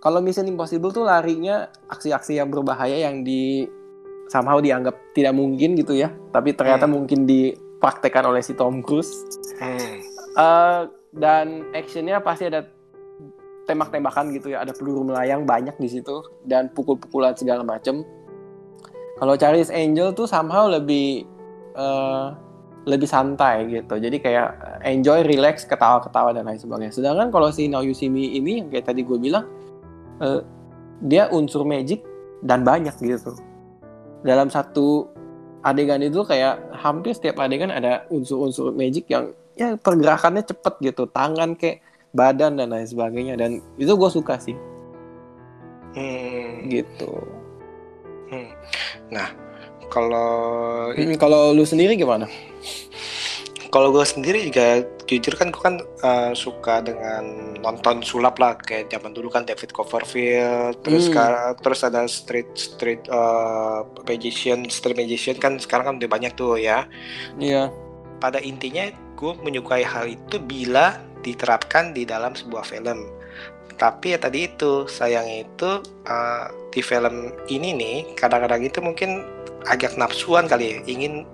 kalau 0.01 0.17
Mission 0.21 0.49
Impossible 0.49 0.89
tuh 0.89 1.05
larinya 1.05 1.69
aksi-aksi 1.89 2.41
yang 2.41 2.49
berbahaya 2.49 3.05
yang 3.05 3.21
di 3.21 3.65
somehow 4.29 4.57
dianggap 4.57 4.97
tidak 5.13 5.33
mungkin 5.37 5.77
gitu 5.77 5.93
ya, 5.93 6.09
tapi 6.33 6.57
ternyata 6.57 6.89
Hmm. 6.89 6.97
mungkin 6.97 7.29
dipraktekkan 7.75 8.23
oleh 8.23 8.39
si 8.39 8.55
Tom 8.55 8.79
Cruise. 8.79 9.11
Hmm. 9.59 9.99
Eh, 10.35 10.81
dan 11.15 11.69
actionnya 11.75 12.23
pasti 12.23 12.47
ada 12.47 12.67
tembak-tembakan 13.69 14.33
gitu 14.35 14.53
ya, 14.53 14.63
ada 14.63 14.73
peluru 14.73 15.03
melayang 15.03 15.43
banyak 15.43 15.73
di 15.77 15.89
situ 15.89 16.23
dan 16.45 16.71
pukul-pukulan 16.73 17.37
segala 17.37 17.61
macem. 17.61 18.01
Kalau 19.15 19.33
Charlie's 19.39 19.71
Angel 19.71 20.11
tuh 20.11 20.27
somehow 20.27 20.67
lebih 20.67 21.23
eh, 21.75 22.27
lebih 22.85 23.09
santai 23.09 23.65
gitu, 23.69 23.97
jadi 23.97 24.17
kayak 24.21 24.49
enjoy, 24.85 25.25
relax, 25.25 25.65
ketawa-ketawa 25.65 26.37
dan 26.37 26.45
lain 26.45 26.61
sebagainya. 26.61 26.93
Sedangkan 26.93 27.33
kalau 27.33 27.49
si 27.49 27.65
Now 27.65 27.81
You 27.81 27.97
See 27.97 28.13
Me 28.13 28.37
ini 28.37 28.61
yang 28.61 28.69
kayak 28.69 28.85
tadi 28.93 29.01
gue 29.01 29.17
bilang, 29.17 29.49
eh, 30.21 30.41
dia 31.01 31.27
unsur 31.33 31.65
magic 31.65 32.05
dan 32.45 32.61
banyak 32.61 32.93
gitu. 33.01 33.33
Dalam 34.21 34.53
satu 34.53 35.14
adegan 35.65 36.05
itu 36.05 36.21
kayak 36.21 36.61
hampir 36.77 37.17
setiap 37.17 37.41
adegan 37.41 37.73
ada 37.73 38.05
unsur-unsur 38.13 38.69
magic 38.69 39.09
yang 39.09 39.33
ya 39.57 39.73
pergerakannya 39.81 40.45
cepet 40.45 40.93
gitu. 40.93 41.09
Tangan 41.09 41.57
kayak 41.57 41.81
badan 42.13 42.61
dan 42.61 42.69
lain 42.69 42.85
sebagainya. 42.85 43.33
Dan 43.33 43.65
itu 43.81 43.89
gue 43.97 44.09
suka 44.13 44.37
sih. 44.37 44.55
Hmm. 45.95 46.67
gitu. 46.67 47.11
Hmm. 48.27 48.51
Nah, 49.09 49.31
kalau 49.87 50.91
Hmm, 50.91 51.15
kalau 51.15 51.55
lu 51.55 51.63
sendiri 51.63 51.95
gimana 51.95 52.27
kalau 53.75 53.91
gue 53.91 54.07
sendiri 54.07 54.39
juga 54.47 54.87
jujur 55.03 55.35
kan 55.35 55.51
gue 55.51 55.59
kan 55.59 55.75
eh, 55.83 56.31
suka 56.31 56.79
dengan 56.79 57.59
nonton 57.59 57.99
sulap 57.99 58.39
lah 58.39 58.55
kayak 58.55 58.87
zaman 58.87 59.11
dulu 59.11 59.27
kan 59.27 59.43
David 59.43 59.75
Copperfield 59.75 60.79
terus 60.79 61.05
Hmm. 61.05 61.11
sekarang 61.11 61.51
terus 61.59 61.79
ada 61.83 62.07
street 62.07 62.55
street 62.55 63.03
eh, 63.11 63.79
magician 64.07 64.63
street 64.71 64.95
magician 64.95 65.35
kan 65.43 65.59
sekarang 65.59 65.91
kan 65.91 65.95
udah 65.99 66.07
banyak 66.07 66.31
tuh 66.39 66.55
ya. 66.55 66.87
Iya. 67.35 67.67
Pada 68.23 68.39
intinya 68.39 68.87
gue 69.19 69.31
menyukai 69.43 69.83
hal 69.83 70.07
itu 70.07 70.39
bila 70.39 70.95
diterapkan 71.19 71.91
di 71.91 72.07
dalam 72.07 72.31
sebuah 72.31 72.63
film. 72.63 73.11
Tapi 73.75 74.15
ya 74.15 74.19
tadi 74.23 74.47
itu 74.47 74.87
sayangnya 74.87 75.43
itu 75.43 75.83
uh, 76.07 76.47
di 76.71 76.79
film 76.79 77.35
ini 77.51 77.75
nih 77.75 77.97
kadang-kadang 78.15 78.63
itu 78.63 78.79
mungkin 78.79 79.19
agak 79.67 79.97
nafsuan 79.97 80.45
kali 80.45 80.77
ya 80.77 80.77
ingin 80.85 81.25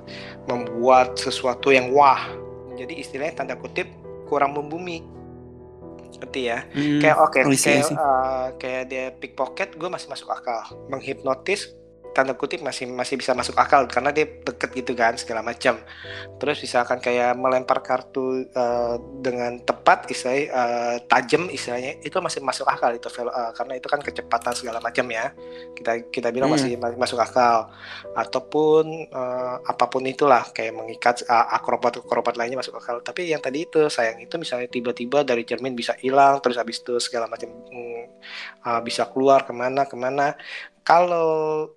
membuat 0.49 1.17
sesuatu 1.19 1.69
yang 1.73 1.91
wah. 1.93 2.29
Jadi 2.77 2.97
istilahnya 3.01 3.43
tanda 3.43 3.55
kutip 3.59 3.89
kurang 4.25 4.55
membumi. 4.57 5.03
Ngerti 6.21 6.41
ya? 6.47 6.65
Kayak 6.73 7.17
oke 7.17 7.39
I 7.41 7.57
kayak 7.57 7.87
uh, 7.97 8.47
kayak 8.61 8.83
dia 8.89 9.05
pickpocket 9.15 9.75
gue 9.75 9.89
masih 9.89 10.07
masuk 10.09 10.29
akal. 10.29 10.61
Menghipnotis 10.87 11.73
tanda 12.13 12.37
kutip 12.37 12.61
masih 12.61 12.85
masih 12.85 13.17
bisa 13.17 13.33
masuk 13.33 13.57
akal 13.57 13.89
karena 13.89 14.13
dia 14.13 14.29
deket 14.29 14.69
gitu 14.77 14.93
kan 14.93 15.17
segala 15.17 15.41
macam. 15.41 15.81
Terus 16.37 16.61
misalkan 16.61 17.01
kayak 17.01 17.33
melempar 17.33 17.81
kartu 17.81 18.45
uh, 18.53 18.95
dengan 19.19 19.57
tepat 19.65 20.11
istilahnya 20.13 20.45
uh, 20.53 20.95
tajam 21.09 21.49
istilahnya 21.49 21.97
itu 22.05 22.13
masih 22.21 22.45
masuk 22.45 22.69
akal 22.69 22.93
itu 22.93 23.09
uh, 23.25 23.51
karena 23.57 23.73
itu 23.81 23.87
kan 23.89 23.99
kecepatan 24.03 24.53
segala 24.53 24.77
macam 24.77 25.09
ya. 25.09 25.33
Kita 25.73 25.91
kita 26.13 26.29
bilang 26.29 26.51
Hmm. 26.51 26.59
masih 26.59 26.75
masih 26.75 26.97
masuk 26.99 27.19
akal. 27.23 27.71
Ataupun 28.11 29.07
uh, 29.07 29.55
apa 29.63 29.85
pun 29.87 30.03
itulah 30.03 30.43
kayak 30.51 30.75
mengikat 30.75 31.23
uh, 31.31 31.55
akrobat 31.55 32.03
akrobat 32.03 32.35
lainnya 32.35 32.59
masuk 32.59 32.75
akal. 32.75 32.99
Tapi 32.99 33.31
yang 33.31 33.39
tadi 33.39 33.63
itu 33.63 33.87
sayang 33.87 34.19
itu 34.19 34.35
misalnya 34.35 34.67
tiba-tiba 34.67 35.23
dari 35.23 35.47
cermin 35.47 35.71
bisa 35.71 35.95
hilang 36.03 36.43
terus 36.43 36.59
habis 36.59 36.83
itu 36.83 36.99
segala 36.99 37.31
macam 37.31 37.47
mm, 37.47 38.03
uh, 38.67 38.81
bisa 38.83 39.07
keluar 39.07 39.47
ke 39.47 39.53
mana 39.55 39.87
ke 39.87 39.95
mana. 39.95 40.35
Kalau 40.83 41.69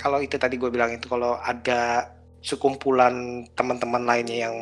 kalau 0.00 0.24
itu 0.24 0.40
tadi 0.40 0.56
gue 0.56 0.72
bilang 0.72 0.96
itu 0.96 1.04
kalau 1.12 1.36
ada 1.36 2.08
sekumpulan 2.40 3.44
teman-teman 3.52 4.08
lainnya 4.08 4.48
yang 4.48 4.56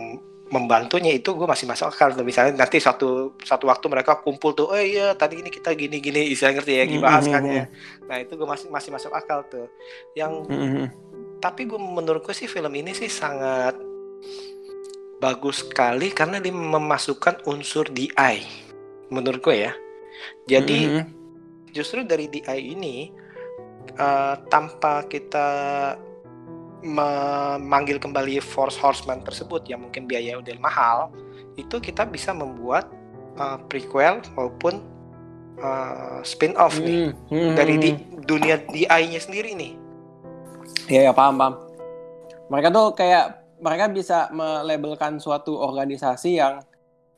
membantunya 0.51 1.15
itu 1.15 1.37
gue 1.37 1.47
masih 1.47 1.71
masuk 1.71 1.95
akal. 1.95 2.11
Misalnya 2.27 2.59
nanti 2.67 2.83
satu 2.83 3.39
satu 3.39 3.71
waktu 3.71 3.87
mereka 3.87 4.19
kumpul 4.19 4.57
tuh 4.57 4.75
oh 4.75 4.81
iya 4.81 5.15
tadi 5.15 5.39
ini 5.39 5.53
kita 5.53 5.77
gini 5.79 6.03
gini 6.03 6.35
istilah 6.35 6.59
ngerti 6.59 6.73
ya 6.75 6.85
gibahas 6.91 7.25
kan 7.31 7.45
ya. 7.47 7.65
Nah 8.11 8.17
itu 8.19 8.35
gue 8.35 8.49
masih 8.49 8.67
masih 8.73 8.91
masuk 8.91 9.13
akal 9.15 9.47
tuh. 9.47 9.71
Yang 10.19 10.51
tapi 11.39 11.71
gue 11.71 11.79
menurutku 11.79 12.35
sih 12.35 12.51
film 12.51 12.75
ini 12.75 12.97
sih 12.97 13.07
sangat 13.07 13.79
bagus 15.23 15.63
sekali 15.63 16.11
karena 16.11 16.43
dia 16.43 16.51
memasukkan 16.51 17.47
unsur 17.47 17.87
DI 17.93 18.37
menurut 19.15 19.39
gue 19.45 19.69
ya. 19.69 19.73
Jadi 20.49 21.05
justru 21.71 22.03
dari 22.03 22.27
DI 22.27 22.75
ini 22.75 23.13
eh, 23.95 24.35
tanpa 24.49 25.07
kita 25.07 25.49
memanggil 26.79 27.99
kembali 27.99 28.39
Force 28.39 28.79
Horseman 28.79 29.27
tersebut 29.27 29.67
yang 29.67 29.83
mungkin 29.83 30.07
biaya 30.07 30.39
udah 30.39 30.55
mahal 30.59 31.11
itu 31.55 31.79
kita 31.79 32.07
bisa 32.07 32.31
membuat 32.31 32.87
eh, 33.35 33.59
prequel 33.67 34.23
maupun 34.35 34.83
eh, 35.59 36.19
spin-off 36.23 36.79
nih 36.79 37.11
Mhm. 37.31 37.55
dari 37.55 37.75
di 37.79 37.91
dunia 38.23 38.59
DI-nya 38.63 39.19
sendiri 39.19 39.55
nih 39.55 39.75
Iya 40.89 41.11
ya 41.11 41.13
paham 41.13 41.37
paham. 41.37 41.55
Mereka 42.49 42.69
tuh 42.73 42.97
kayak 42.97 43.25
mereka 43.61 43.93
bisa 43.93 44.33
melabelkan 44.33 45.21
suatu 45.21 45.57
organisasi 45.57 46.41
yang 46.41 46.65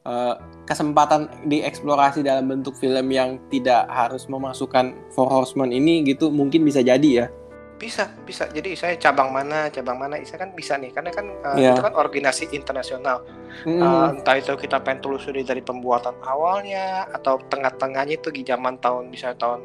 eh, 0.02 0.34
kesempatan 0.64 1.28
dieksplorasi 1.44 2.20
dalam 2.20 2.46
bentuk 2.46 2.72
film 2.74 3.08
yang 3.08 3.36
tidak 3.46 3.84
harus 3.86 4.24
memasukkan 4.26 4.96
Four 5.10 5.28
Horsemen 5.28 5.70
ini 5.70 6.04
gitu 6.04 6.28
mungkin 6.28 6.62
bisa 6.62 6.80
jadi 6.80 7.10
ya. 7.10 7.28
bisa 7.76 8.12
bisa 8.22 8.44
jadi 8.46 8.76
saya 8.76 8.92
cabang 8.94 9.32
mana 9.32 9.72
cabang 9.72 9.96
mana 9.96 10.20
saya 10.20 10.36
kan 10.38 10.52
bisa 10.52 10.76
nih 10.76 10.92
karena 10.92 11.08
kan 11.08 11.24
eh, 11.24 11.64
Iya. 11.64 11.72
itu 11.72 11.80
kan 11.80 11.96
organisasi 11.96 12.52
internasional 12.52 13.24
Mhm. 13.64 13.80
Uh, 13.80 14.08
entah 14.14 14.36
itu 14.36 14.52
kita 14.54 14.78
pengen 14.78 15.00
telusuri 15.00 15.40
dari 15.42 15.58
pembuatan 15.58 16.12
awalnya 16.22 17.08
atau 17.10 17.40
tengah-tengahnya 17.42 18.14
itu 18.14 18.28
di 18.28 18.44
zaman 18.44 18.76
tahun 18.78 19.08
misalnya 19.08 19.40
tahun 19.40 19.60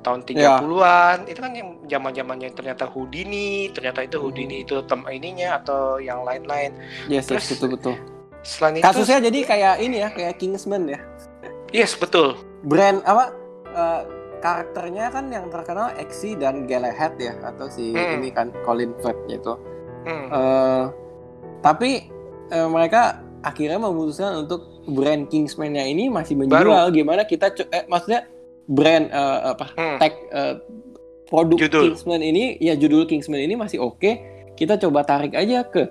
tahun 0.00 0.18
Ya. 0.32 0.56
30-an 0.56 1.18
itu 1.26 1.38
kan 1.38 1.52
yang 1.52 1.68
zaman-zamannya 1.84 2.48
ternyata 2.50 2.88
Houdini 2.88 3.68
ternyata 3.70 4.02
itu 4.02 4.16
Houdini 4.16 4.64
itu 4.64 4.80
tem 4.82 5.04
ininya 5.08 5.60
atau 5.60 6.00
yang 6.00 6.24
lain-lain 6.24 6.74
yes, 7.06 7.28
yes 7.28 7.44
terus- 7.44 7.50
betul 7.54 7.68
betul. 7.76 7.94
Selain 8.48 8.80
Kasusnya 8.80 9.20
jadi 9.20 9.38
kayak 9.44 9.74
ini 9.78 9.96
ya 10.00 10.08
kayak 10.08 10.40
Kingsman 10.40 10.88
ya. 10.88 11.00
yes 11.68 11.92
betul 11.92 12.32
Brand 12.64 13.04
apa 13.04 13.24
eh, 13.68 14.02
karakternya 14.38 15.10
kan 15.10 15.28
yang 15.28 15.50
terkenal 15.50 15.92
Exy 15.98 16.32
dan 16.32 16.64
Galahad 16.64 17.18
ya 17.20 17.36
atau 17.44 17.68
si 17.68 17.92
Hmm. 17.92 18.18
ini 18.18 18.30
kan 18.30 18.48
Colin 18.64 18.94
Firth 18.98 19.26
itu. 19.28 19.52
Hmm, 20.06 20.26
Eh, 20.30 20.84
tapi 21.60 22.06
eh, 22.48 22.68
mereka 22.70 23.18
akhirnya 23.42 23.78
memutuskan 23.78 24.46
untuk 24.46 24.64
brand 24.88 25.28
Kingsman-nya 25.28 25.84
ini 25.84 26.08
masih 26.08 26.38
menjual 26.38 26.88
gimana 26.90 27.22
kita 27.22 27.52
eh, 27.68 27.84
maksudnya 27.86 28.24
brand 28.64 29.10
eh, 29.10 29.38
apa 29.52 29.66
hmm. 29.74 29.96
tag 30.00 30.12
eh, 30.32 30.54
produk 31.28 31.58
Judul. 31.60 31.82
Kingsman 31.92 32.22
ini 32.22 32.56
ya 32.56 32.72
judul 32.72 33.04
Kingsman 33.04 33.42
ini 33.42 33.52
masih 33.52 33.82
oke 33.82 34.10
kita 34.56 34.80
coba 34.80 35.04
tarik 35.04 35.36
aja 35.36 35.60
ke 35.62 35.86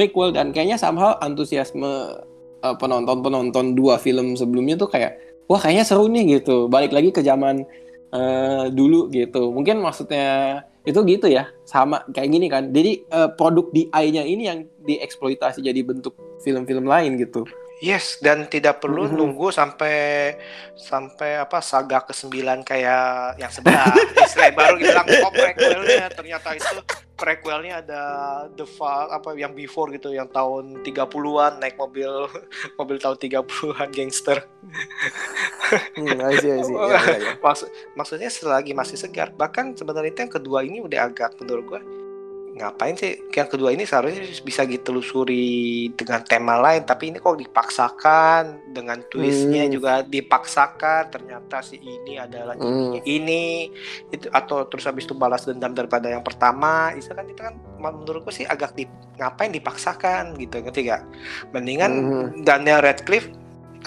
prequel 0.00 0.32
dan 0.32 0.56
kayaknya 0.56 0.80
somehow 0.80 1.12
antusiasme 1.20 2.16
eh, 2.64 2.76
penonton-penonton 2.80 3.76
dua 3.76 4.00
film 4.00 4.32
sebelumnya 4.32 4.80
tuh 4.80 4.88
kayak 4.88 5.20
wah 5.44 5.60
kayaknya 5.60 5.84
seru 5.84 6.08
nih 6.08 6.40
gitu. 6.40 6.72
Balik 6.72 6.96
lagi 6.96 7.12
ke 7.12 7.20
zaman 7.20 7.68
eh, 8.10 8.64
dulu 8.72 9.12
gitu. 9.12 9.52
Mungkin 9.52 9.84
maksudnya 9.84 10.64
itu 10.88 10.96
gitu 11.04 11.28
ya. 11.28 11.52
Sama 11.68 12.08
kayak 12.16 12.30
gini 12.32 12.48
kan. 12.48 12.72
Jadi 12.72 13.04
eh, 13.04 13.28
produk 13.36 13.68
DI-nya 13.68 14.24
ini 14.24 14.48
yang 14.48 14.64
dieksploitasi 14.88 15.60
jadi 15.60 15.84
bentuk 15.84 16.16
film-film 16.40 16.88
lain 16.88 17.20
gitu. 17.20 17.44
Yes, 17.80 18.20
dan 18.20 18.44
tidak 18.44 18.84
perlu 18.84 19.08
Mhm. 19.08 19.16
nunggu 19.16 19.48
sampai 19.48 20.36
sampai 20.76 21.40
apa 21.40 21.64
saga 21.64 22.04
ke-9 22.04 22.60
kayak 22.60 23.40
yang 23.40 23.48
sebelah. 23.48 23.88
Istilah 24.20 24.52
baru 24.52 24.76
bilang 24.76 25.08
oh 25.08 25.32
prequelnya? 25.32 26.12
Ternyata 26.12 26.60
itu 26.60 26.76
prequelnya 27.20 27.84
ada 27.84 28.02
the 28.56 28.64
Fa- 28.64 29.12
apa 29.12 29.36
yang 29.36 29.52
before 29.52 29.92
gitu 29.92 30.16
yang 30.16 30.26
tahun 30.32 30.80
30-an 30.80 31.60
naik 31.60 31.76
mobil 31.76 32.08
mobil 32.80 32.96
tahun 32.96 33.20
30-an 33.20 33.88
gangster. 33.92 34.48
hmm, 36.00 36.16
I 36.16 36.34
see, 36.40 36.50
I 36.56 36.60
see. 36.64 36.74
Ya, 36.90 36.96
ya, 36.96 37.16
ya. 37.20 37.32
Maksud 37.38 37.68
maksudnya 37.92 38.32
selagi 38.32 38.72
masih 38.72 38.96
segar. 38.96 39.36
Bahkan 39.36 39.76
sebenarnya 39.76 40.10
itu 40.16 40.20
yang 40.24 40.32
kedua 40.32 40.58
ini 40.64 40.80
udah 40.80 41.12
agak 41.12 41.36
menurut 41.36 41.64
gua 41.68 41.80
ngapain 42.50 42.98
sih 42.98 43.14
yang 43.30 43.46
kedua 43.46 43.70
ini 43.70 43.86
seharusnya 43.86 44.26
bisa 44.42 44.66
ditelusuri 44.66 45.86
dengan 45.94 46.20
tema 46.26 46.58
lain 46.58 46.82
tapi 46.82 47.14
ini 47.14 47.22
kok 47.22 47.38
dipaksakan 47.38 48.74
dengan 48.74 49.00
twistnya 49.06 49.64
Hmm. 49.64 49.72
juga 49.72 49.92
dipaksakan 50.02 51.02
ternyata 51.08 51.62
si 51.62 51.78
ini 51.78 52.18
adalah 52.18 52.58
Hmm. 52.58 52.98
ini 53.02 53.70
itu 54.10 54.26
atau 54.28 54.66
terus 54.66 54.84
habis 54.84 55.06
itu 55.06 55.14
balas 55.14 55.46
dendam 55.46 55.70
daripada 55.70 56.10
yang 56.10 56.26
pertama 56.26 56.90
itu 56.92 57.10
kan 57.10 57.24
itu 57.24 57.38
kan 57.38 57.54
menurutku 57.78 58.34
sih 58.34 58.44
agak 58.44 58.74
di, 58.74 58.84
ngapain 59.16 59.50
dipaksakan 59.50 60.34
gitu 60.34 60.58
ngerti 60.58 60.90
gak 60.90 61.02
mendingan 61.54 61.90
Mhm. 61.90 62.26
Daniel 62.42 62.82
Radcliffe 62.82 63.30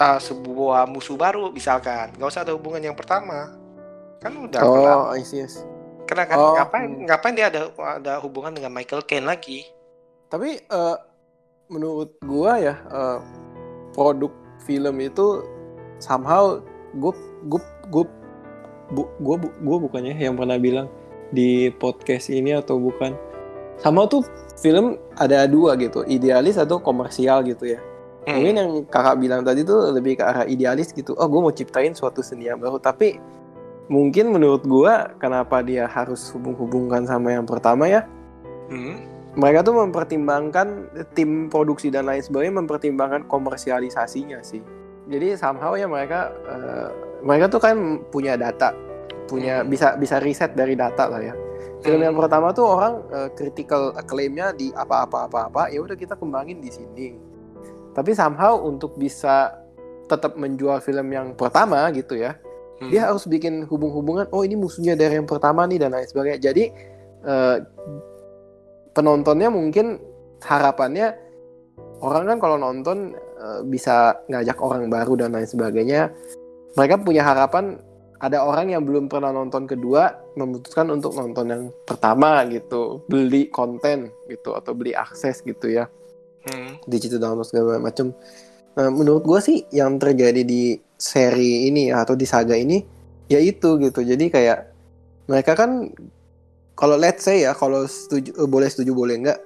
uh, 0.00 0.18
sebuah 0.18 0.88
musuh 0.88 1.14
baru 1.14 1.52
misalkan 1.52 2.14
nggak 2.16 2.30
usah 2.30 2.42
ada 2.42 2.56
hubungan 2.56 2.80
yang 2.80 2.96
pertama 2.96 3.52
kan 4.24 4.32
udah. 4.40 4.60
Oh, 4.64 5.12
see, 5.20 5.44
I 5.44 5.48
see. 5.52 5.73
Karena 6.04 6.24
kan 6.28 6.36
Oh, 6.36 6.54
ngapain 6.56 6.88
hmm. 6.88 7.04
ngapain 7.08 7.34
dia 7.34 7.46
ada 7.48 7.72
ada 7.76 8.20
hubungan 8.20 8.52
dengan 8.52 8.72
Michael 8.72 9.04
Caine 9.08 9.26
lagi? 9.28 9.64
Tapi 10.28 10.60
eh, 10.60 10.96
menurut 11.72 12.16
gua 12.24 12.60
ya 12.60 12.74
eh, 12.76 13.18
produk 13.94 14.32
film 14.64 14.96
itu 15.00 15.44
somehow 16.00 16.60
gue 16.96 17.12
gue 17.48 17.60
gue 17.90 18.04
gue 18.94 19.36
gue 19.40 19.76
bukannya 19.88 20.14
yang 20.16 20.36
pernah 20.36 20.60
bilang 20.60 20.86
di 21.32 21.72
podcast 21.72 22.30
ini 22.30 22.54
atau 22.54 22.78
bukan 22.78 23.16
sama 23.80 24.06
tuh 24.06 24.22
film 24.60 25.00
ada 25.18 25.48
dua 25.50 25.74
gitu 25.80 26.06
idealis 26.06 26.60
atau 26.60 26.78
komersial 26.78 27.42
gitu 27.42 27.74
ya 27.74 27.80
Hmm. 28.24 28.40
mungkin 28.40 28.56
yang 28.56 28.70
kakak 28.88 29.20
bilang 29.20 29.44
tadi 29.44 29.68
tuh 29.68 29.92
lebih 29.92 30.16
ke 30.16 30.24
arah 30.24 30.48
idealis 30.48 30.96
gitu 30.96 31.12
oh 31.12 31.28
gue 31.28 31.40
mau 31.44 31.52
ciptain 31.52 31.92
suatu 31.92 32.24
seni 32.24 32.48
yang 32.48 32.56
baru 32.56 32.80
tapi 32.80 33.20
mungkin 33.88 34.32
menurut 34.32 34.64
gua 34.64 35.12
kenapa 35.20 35.60
dia 35.60 35.84
harus 35.84 36.32
hubung-hubungkan 36.32 37.04
sama 37.04 37.36
yang 37.36 37.44
pertama 37.44 37.88
ya? 37.88 38.04
Hmm. 38.64 38.96
mereka 39.34 39.66
tuh 39.66 39.74
mempertimbangkan 39.74 40.88
tim 41.12 41.50
produksi 41.50 41.90
dan 41.90 42.06
lain 42.06 42.22
sebagainya 42.22 42.64
mempertimbangkan 42.64 43.26
komersialisasinya 43.26 44.40
sih. 44.46 44.62
Jadi 45.10 45.34
somehow 45.34 45.74
ya 45.74 45.90
mereka 45.90 46.30
eh, 46.46 46.88
mereka 47.20 47.50
tuh 47.50 47.60
kan 47.60 47.76
punya 48.14 48.38
data 48.38 48.70
punya 49.26 49.60
Hmm. 49.60 49.68
bisa 49.68 49.98
bisa 49.98 50.22
riset 50.22 50.54
dari 50.54 50.78
data 50.78 51.10
lah 51.10 51.20
ya. 51.20 51.34
Film 51.82 52.00
yang 52.00 52.16
pertama 52.16 52.54
tuh 52.54 52.78
orang 52.78 53.02
eh, 53.10 53.28
critical 53.34 53.92
acclaim-nya 53.98 54.54
di 54.54 54.70
apa-apa 54.72 55.26
apa-apa 55.28 55.68
ya 55.74 55.82
udah 55.82 55.98
kita 55.98 56.14
kembangin 56.14 56.62
di 56.62 56.70
sini. 56.70 57.08
Tapi 57.90 58.14
somehow 58.14 58.62
untuk 58.62 58.94
bisa 58.96 59.60
tetap 60.06 60.38
menjual 60.38 60.78
film 60.78 61.10
yang 61.10 61.32
pertama 61.34 61.90
gitu 61.90 62.16
ya 62.16 62.36
Hmm. 62.80 62.90
dia 62.90 63.06
harus 63.06 63.24
bikin 63.30 63.64
hubung-hubungan 63.70 64.26
oh 64.34 64.42
ini 64.42 64.58
musuhnya 64.58 64.98
dari 64.98 65.18
yang 65.18 65.30
pertama 65.30 65.62
nih 65.64 65.78
dan 65.78 65.94
lain 65.94 66.08
sebagainya 66.10 66.40
jadi 66.42 66.64
eh, 67.22 67.56
penontonnya 68.94 69.48
mungkin 69.50 70.02
harapannya 70.42 71.14
orang 72.02 72.34
kan 72.34 72.38
kalau 72.42 72.56
nonton 72.58 73.14
eh, 73.16 73.60
bisa 73.66 74.18
ngajak 74.26 74.58
orang 74.58 74.90
baru 74.90 75.26
dan 75.26 75.38
lain 75.38 75.46
sebagainya 75.46 76.10
mereka 76.74 76.98
punya 76.98 77.22
harapan 77.22 77.78
ada 78.18 78.42
orang 78.42 78.72
yang 78.72 78.82
belum 78.82 79.06
pernah 79.06 79.30
nonton 79.30 79.68
kedua 79.70 80.34
memutuskan 80.34 80.90
untuk 80.90 81.14
nonton 81.14 81.46
yang 81.46 81.64
pertama 81.86 82.42
gitu 82.50 83.06
beli 83.06 83.46
konten 83.52 84.10
gitu 84.26 84.56
atau 84.56 84.74
beli 84.74 84.96
akses 84.96 85.44
gitu 85.46 85.70
ya 85.70 85.86
Hmm. 86.44 86.76
digital 86.84 87.20
download 87.24 87.48
segala 87.48 87.80
macam. 87.80 88.12
Nah, 88.76 88.88
menurut 88.92 89.24
gue 89.24 89.40
sih 89.40 89.58
yang 89.72 89.96
terjadi 89.96 90.44
di 90.44 90.76
seri 91.04 91.68
ini 91.68 91.92
atau 91.92 92.16
di 92.16 92.24
saga 92.24 92.56
ini 92.56 92.80
ya 93.28 93.36
itu 93.36 93.76
gitu. 93.76 94.00
Jadi 94.00 94.32
kayak 94.32 94.72
mereka 95.28 95.52
kan 95.52 95.92
kalau 96.72 96.96
let's 96.96 97.28
say 97.28 97.44
ya 97.44 97.52
kalau 97.52 97.84
setuju 97.84 98.32
eh, 98.34 98.48
boleh 98.48 98.68
setuju 98.72 98.96
boleh 98.96 99.16
enggak 99.20 99.40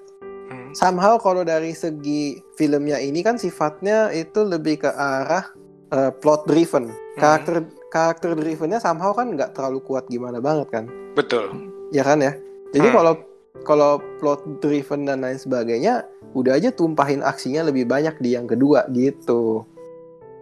Hmm. 0.49 0.73
somehow 0.73 1.21
kalau 1.21 1.45
dari 1.45 1.77
segi 1.77 2.41
filmnya 2.57 2.97
ini 2.97 3.21
kan 3.21 3.37
sifatnya 3.37 4.09
itu 4.17 4.49
lebih 4.49 4.81
ke 4.81 4.89
arah 4.89 5.45
eh, 5.93 6.09
plot 6.09 6.49
driven. 6.49 6.89
Karakter 7.21 7.69
karakter 7.93 8.33
drivennya 8.33 8.81
somehow 8.81 9.13
kan 9.13 9.29
nggak 9.37 9.53
terlalu 9.53 9.85
kuat 9.85 10.09
gimana 10.09 10.41
banget 10.41 10.73
kan 10.73 10.85
Betul. 11.13 11.53
ya 11.91 12.01
kan 12.01 12.25
ya 12.25 12.33
jadi 12.73 12.89
Hmm. 12.89 12.97
kalau 12.97 13.15
kalau 13.67 13.93
plot 14.17 14.41
driven 14.65 15.05
dan 15.05 15.21
lain 15.21 15.37
sebagainya 15.37 16.07
udah 16.33 16.57
aja 16.57 16.73
tumpahin 16.73 17.21
aksinya 17.21 17.69
lebih 17.69 17.85
banyak 17.85 18.17
di 18.23 18.33
yang 18.33 18.49
kedua 18.49 18.89
gitu 18.89 19.69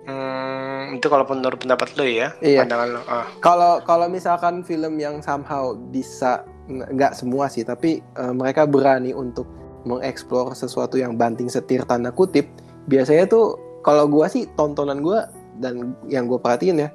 Hmm, 0.06 0.45
itu 0.94 1.06
kalau 1.10 1.26
menurut 1.26 1.58
pendapat 1.58 1.88
lo 1.98 2.04
ya, 2.06 2.30
Iya. 2.38 2.62
pandangan 2.62 2.88
lo. 2.94 3.00
Ah. 3.10 3.26
kalau 3.42 3.82
kalau 3.82 4.06
misalkan 4.06 4.62
film 4.62 5.00
yang 5.00 5.18
somehow 5.18 5.74
bisa 5.90 6.46
nggak 6.70 7.14
semua 7.14 7.46
sih 7.50 7.62
tapi 7.62 7.98
eh, 8.02 8.32
mereka 8.34 8.66
berani 8.66 9.10
untuk 9.10 9.46
mengeksplor 9.86 10.54
sesuatu 10.54 10.98
yang 10.98 11.14
banting 11.14 11.46
setir 11.46 11.86
tanda 11.86 12.10
kutip 12.10 12.46
biasanya 12.90 13.26
tuh 13.26 13.54
kalau 13.86 14.10
gua 14.10 14.26
sih 14.26 14.50
tontonan 14.58 14.98
gua 14.98 15.30
dan 15.56 15.94
yang 16.10 16.28
gue 16.28 16.36
perhatiin 16.36 16.84
ya 16.84 16.88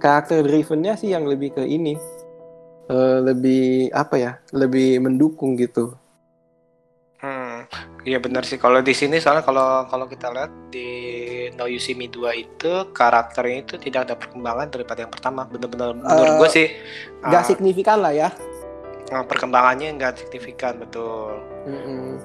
karakter 0.00 0.40
drivennya 0.40 0.96
sih 0.96 1.12
yang 1.12 1.28
lebih 1.28 1.52
ke 1.52 1.62
ini 1.66 1.98
eh, 2.88 3.18
lebih 3.20 3.90
apa 3.92 4.14
ya 4.16 4.32
lebih 4.54 5.02
mendukung 5.02 5.58
gitu 5.58 5.92
iya 8.06 8.16
benar 8.16 8.42
sih. 8.42 8.54
Kalau 8.54 8.78
di 8.78 8.94
sini 8.94 9.18
soalnya 9.18 9.42
kalau 9.42 9.84
kalau 9.84 10.06
kita 10.06 10.30
lihat 10.30 10.70
di 10.70 10.88
No 11.52 11.66
You 11.66 11.76
See 11.76 11.92
Me 11.92 12.06
2 12.06 12.22
itu 12.36 12.72
karakternya 12.90 13.58
itu 13.60 13.74
tidak 13.76 14.06
ada 14.06 14.14
perkembangan 14.14 14.70
daripada 14.70 15.02
yang 15.02 15.10
pertama. 15.10 15.42
Bener-bener 15.44 15.92
menurut 15.92 16.14
Eh, 16.24 16.38
gue 16.38 16.48
sih 16.48 16.66
nggak 17.20 17.42
ah, 17.42 17.44
signifikan 17.44 17.98
lah 17.98 18.14
ya 18.14 18.28
ah, 19.08 19.22
perkembangannya 19.22 19.98
nggak 19.98 20.22
signifikan 20.22 20.78
betul. 20.78 21.34
Mm-mm. 21.66 22.22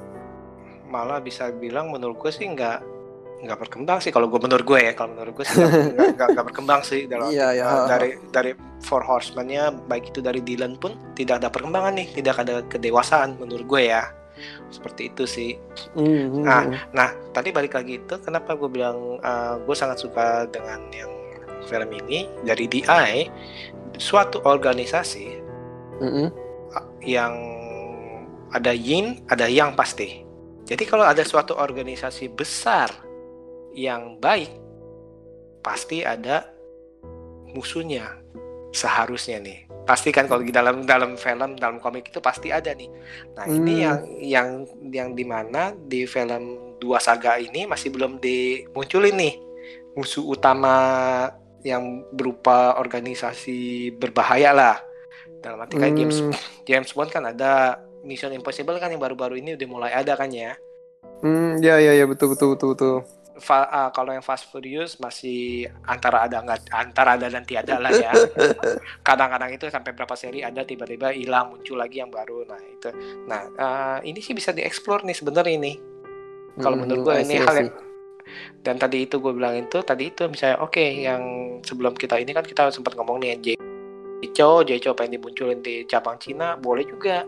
Malah 0.86 1.18
bisa 1.20 1.50
bilang 1.50 1.90
menurut 1.90 2.20
gue 2.20 2.30
sih 2.30 2.46
nggak 2.46 2.80
nggak 3.42 3.58
berkembang 3.58 3.98
sih 3.98 4.14
kalau 4.14 4.30
gue 4.30 4.38
menurut 4.38 4.62
gue 4.62 4.80
ya 4.80 4.94
kalau 4.94 5.18
menurut 5.18 5.34
gue 5.34 5.46
sih 5.50 5.58
nggak- 6.14 6.46
berkembang 6.46 6.86
sih 6.86 7.10
dalam 7.10 7.34
Iya, 7.34 7.58
iya. 7.58 7.66
uh, 7.66 7.90
dari 7.90 8.14
dari 8.30 8.52
Four 8.86 9.02
Horsemen-nya 9.02 9.74
baik 9.90 10.14
itu 10.14 10.22
dari 10.22 10.46
Dylan 10.46 10.78
pun 10.78 10.94
tidak 11.18 11.42
ada 11.42 11.50
perkembangan 11.50 11.98
nih 11.98 12.08
tidak 12.14 12.38
ada 12.38 12.62
kedewasaan 12.70 13.42
menurut 13.42 13.66
gue 13.66 13.90
ya 13.90 14.06
seperti 14.70 15.12
itu 15.12 15.24
sih 15.28 15.52
Mhm. 15.96 16.44
Ah. 16.46 16.66
Nah, 16.92 17.10
tadi 17.32 17.52
balik 17.52 17.76
lagi 17.76 18.00
itu 18.02 18.16
kenapa 18.20 18.56
gue 18.56 18.70
bilang 18.72 19.20
uh, 19.22 19.56
gue 19.62 19.76
sangat 19.76 20.02
suka 20.02 20.48
dengan 20.50 20.82
yang 20.92 21.12
film 21.68 21.90
ini 22.06 22.26
dari 22.42 22.66
DI 22.66 23.30
suatu 23.96 24.42
organisasi 24.44 25.28
Mhm. 26.02 26.28
uh, 26.74 26.88
yang 27.06 27.34
ada 28.52 28.76
yin, 28.76 29.24
ada 29.32 29.48
yang 29.48 29.72
pasti. 29.80 30.28
Jadi 30.68 30.84
kalau 30.84 31.08
ada 31.08 31.24
suatu 31.24 31.56
organisasi 31.56 32.32
besar 32.32 32.92
yang 33.72 34.20
baik, 34.20 34.52
pasti 35.64 36.04
ada 36.04 36.52
musuhnya 37.52 38.20
seharusnya 38.72 39.40
nih. 39.40 39.71
Pasti 39.82 40.14
kan 40.14 40.30
kalau 40.30 40.46
di 40.46 40.54
dalam 40.54 40.86
dalam 40.86 41.18
film, 41.18 41.58
dalam 41.58 41.82
komik 41.82 42.08
itu 42.08 42.22
pasti 42.22 42.54
ada 42.54 42.72
nih. 42.72 42.88
Nah 43.34 43.46
ini 43.46 43.74
Hmm. 43.74 43.82
yang 43.82 43.98
yang 44.22 44.50
yang 44.94 45.10
di 45.12 45.26
mana 45.26 45.74
di 45.74 46.06
film 46.06 46.76
dua 46.78 46.98
saga 46.98 47.38
ini 47.38 47.66
masih 47.66 47.90
belum 47.90 48.18
dimunculin 48.18 49.16
nih 49.18 49.36
musuh 49.94 50.24
utama 50.24 50.74
yang 51.62 52.02
berupa 52.10 52.74
organisasi 52.78 53.92
berbahaya 53.98 54.54
lah. 54.54 54.78
Dalam 55.42 55.62
arti 55.62 55.78
kayak 55.78 55.98
James 55.98 56.18
Hmm. 56.22 56.34
James 56.70 56.90
Bond 56.94 57.10
kan 57.10 57.26
ada 57.26 57.78
Mission 58.02 58.34
Impossible 58.34 58.78
kan 58.78 58.90
yang 58.90 59.02
baru-baru 59.02 59.38
ini 59.38 59.54
udah 59.54 59.68
mulai 59.70 59.92
ada 59.94 60.14
kan 60.14 60.30
ya. 60.30 60.58
Hmm, 61.22 61.62
ya 61.62 61.78
ya 61.78 61.94
ya 61.94 62.06
betul 62.06 62.34
betul 62.34 62.58
betul 62.58 62.74
betul. 62.74 62.96
Fa- 63.42 63.70
ah, 63.70 63.90
kalau 63.90 64.14
yang 64.14 64.24
Fast 64.24 64.48
Furious 64.54 65.02
masih 65.02 65.68
antara 65.90 66.30
ada 66.30 66.40
nggak 66.40 66.72
antara 66.72 67.18
ada 67.20 67.28
dan 67.28 67.44
tiada 67.44 67.82
lah 67.82 67.92
ya. 67.92 68.14
Kadang-kadang 69.08 69.52
itu 69.58 69.68
sampai 69.68 69.92
berapa 69.98 70.14
seri 70.14 70.46
ada 70.46 70.62
tiba-tiba 70.62 71.12
hilang 71.12 71.58
muncul 71.58 71.82
lagi 71.82 72.00
yang 72.00 72.14
baru. 72.14 72.46
Nah 72.46 72.62
itu. 72.62 72.90
Nah 73.26 73.42
ah, 73.58 73.98
ini 74.06 74.22
sih 74.22 74.38
bisa 74.38 74.54
dieksplor 74.54 75.04
nih 75.04 75.18
sebenarnya 75.18 75.54
ini. 75.58 75.74
Kalau 76.62 76.78
Mhm, 76.78 76.82
menurut 76.86 77.02
gue 77.02 77.16
ini 77.26 77.36
hal 77.42 77.56
yang 77.58 77.70
dan 78.62 78.78
tadi 78.78 79.10
itu 79.10 79.18
gue 79.18 79.34
bilang 79.34 79.58
itu 79.58 79.82
tadi 79.82 80.14
itu 80.14 80.30
misalnya 80.30 80.62
oke 80.62 80.80
yang 80.80 81.22
sebelum 81.66 81.98
kita 81.98 82.22
ini 82.22 82.32
kan 82.32 82.46
kita 82.46 82.70
sempat 82.70 82.94
ngomong 82.94 83.18
nih 83.20 83.58
Jeco 84.22 84.62
Jeco 84.62 84.94
pengen 84.94 85.18
dimunculin 85.18 85.60
di 85.66 85.84
cabang 85.90 86.22
Cina 86.22 86.56
boleh 86.56 86.86
juga 86.86 87.26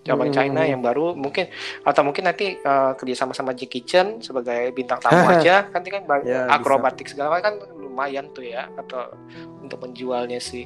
cabang 0.00 0.28
Hmm. 0.28 0.36
China 0.36 0.62
yang 0.62 0.80
baru 0.80 1.12
mungkin 1.12 1.52
atau 1.80 2.00
mungkin 2.00 2.24
nanti 2.24 2.56
uh, 2.58 2.92
kerjasama 2.94 3.30
sama 3.30 3.52
Jackie 3.52 3.82
Chan 3.82 4.20
sebagai 4.20 4.72
bintang 4.72 4.96
tamu 4.98 5.28
aja 5.34 5.66
kan 5.66 5.80
kan 5.80 6.02
Ya, 6.22 6.48
bisa. 6.48 6.52
akrobatik 6.52 7.06
segala 7.06 7.36
macam 7.36 7.44
kan 7.44 7.54
lumayan 7.74 8.30
tuh 8.30 8.42
ya 8.42 8.70
atau 8.74 9.12
untuk 9.60 9.80
menjualnya 9.80 10.38
sih 10.38 10.64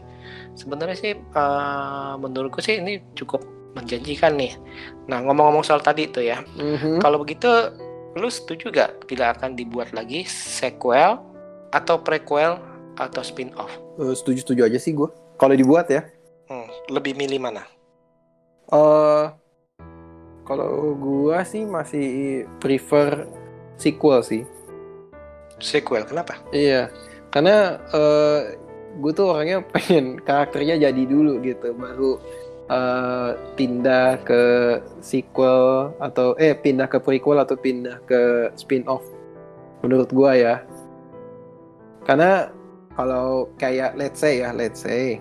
sebenarnya 0.52 0.94
sih 0.94 1.12
uh, 1.32 2.14
menurutku 2.14 2.58
sih 2.58 2.78
ini 2.78 3.02
cukup 3.12 3.42
menjanjikan 3.74 4.34
nih 4.34 4.54
nah 5.04 5.18
ngomong-ngomong 5.20 5.62
soal 5.62 5.80
tadi 5.80 6.06
itu 6.06 6.22
ya 6.22 6.38
Mhm. 6.54 7.02
kalau 7.02 7.18
begitu, 7.18 7.50
lu 8.14 8.30
setuju 8.30 8.70
gak 8.70 9.04
bila 9.04 9.34
akan 9.34 9.52
dibuat 9.52 9.90
lagi 9.90 10.22
sequel 10.24 11.18
atau 11.68 11.98
prequel 11.98 12.54
atau 12.94 13.20
spin-off? 13.20 13.74
Eh, 13.98 14.14
setuju 14.14 14.38
setuju 14.40 14.60
aja 14.64 14.78
sih 14.78 14.94
gue. 14.94 15.10
Kalau 15.34 15.50
dibuat 15.52 15.90
ya. 15.90 16.06
Hmm, 16.46 16.70
lebih 16.86 17.18
milih 17.18 17.42
mana? 17.42 17.66
Eh 18.74 19.24
kalau 20.44 20.92
gua 21.00 21.40
sih 21.46 21.64
masih 21.64 22.44
prefer 22.60 23.24
sequel 23.80 24.20
sih. 24.20 24.42
Sequel, 25.56 26.04
kenapa? 26.04 26.36
Iya, 26.52 26.92
karena 27.32 27.80
eh 27.94 28.60
gue 29.00 29.12
tuh 29.16 29.34
orangnya 29.34 29.64
pengen 29.74 30.20
karakternya 30.20 30.78
jadi 30.90 31.02
dulu 31.08 31.40
gitu, 31.40 31.72
baru 31.74 32.12
eh, 32.68 33.30
pindah 33.56 34.20
ke 34.22 34.42
sequel 35.00 35.94
atau 35.98 36.36
eh 36.36 36.52
pindah 36.52 36.86
ke 36.90 37.00
prequel 37.00 37.40
atau 37.40 37.56
pindah 37.56 37.98
ke 38.04 38.52
spin-off. 38.58 39.02
Menurut 39.80 40.12
gua 40.12 40.36
ya. 40.36 40.56
Karena 42.04 42.52
kalau 42.94 43.48
kayak 43.56 43.96
let's 43.96 44.20
say 44.20 44.44
ya, 44.44 44.52
let's 44.52 44.84
say 44.84 45.18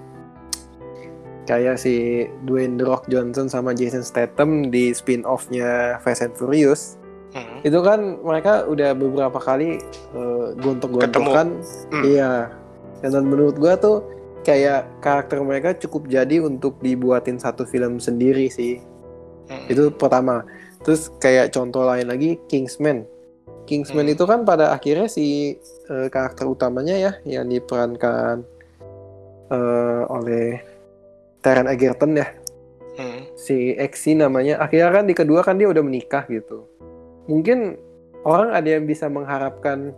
kayak 1.44 1.76
si 1.76 2.26
Dwayne 2.48 2.80
The 2.80 2.86
Rock 2.88 3.08
Johnson 3.08 3.52
sama 3.52 3.76
Jason 3.76 4.02
Statham 4.02 4.72
di 4.72 4.96
spin-off-nya 4.96 6.00
Fast 6.00 6.24
and 6.24 6.36
Furious 6.36 6.98
Hmm. 7.34 7.66
itu 7.66 7.82
kan 7.82 8.22
mereka 8.22 8.62
udah 8.70 8.94
beberapa 8.94 9.42
kali 9.42 9.82
uh, 10.14 10.54
gontok-gontokan 10.54 11.66
Hmm. 11.90 12.04
iya 12.06 12.54
dan 13.02 13.26
menurut 13.26 13.58
gua 13.58 13.74
tuh 13.74 14.06
kayak 14.46 14.86
karakter 15.02 15.42
mereka 15.42 15.74
cukup 15.74 16.06
jadi 16.06 16.46
untuk 16.46 16.78
dibuatin 16.78 17.42
satu 17.42 17.66
film 17.66 17.98
sendiri 17.98 18.54
sih 18.54 18.78
Hmm. 19.50 19.66
itu 19.66 19.90
pertama 19.90 20.46
terus 20.86 21.10
kayak 21.18 21.50
contoh 21.50 21.82
lain 21.82 22.06
lagi 22.06 22.38
Kingsman 22.46 23.02
Kingsman 23.66 24.06
Hmm. 24.06 24.14
itu 24.14 24.30
kan 24.30 24.46
pada 24.46 24.70
akhirnya 24.70 25.10
si 25.10 25.58
uh, 25.90 26.14
karakter 26.14 26.46
utamanya 26.46 26.94
ya 27.02 27.12
yang 27.26 27.50
diperankan 27.50 28.46
uh, 29.50 30.04
oleh 30.06 30.62
Taron 31.44 31.68
Egerton 31.68 32.16
ya. 32.16 32.28
Hmm. 32.94 33.26
si 33.34 33.74
Exi 33.74 34.14
namanya. 34.14 34.62
Akhirnya 34.62 35.02
kan 35.02 35.06
di 35.10 35.18
kedua 35.18 35.42
kan 35.42 35.58
dia 35.58 35.66
udah 35.66 35.82
menikah 35.82 36.30
gitu. 36.30 36.70
Mungkin 37.26 37.74
orang 38.22 38.54
ada 38.54 38.70
yang 38.70 38.86
bisa 38.86 39.10
mengharapkan 39.10 39.98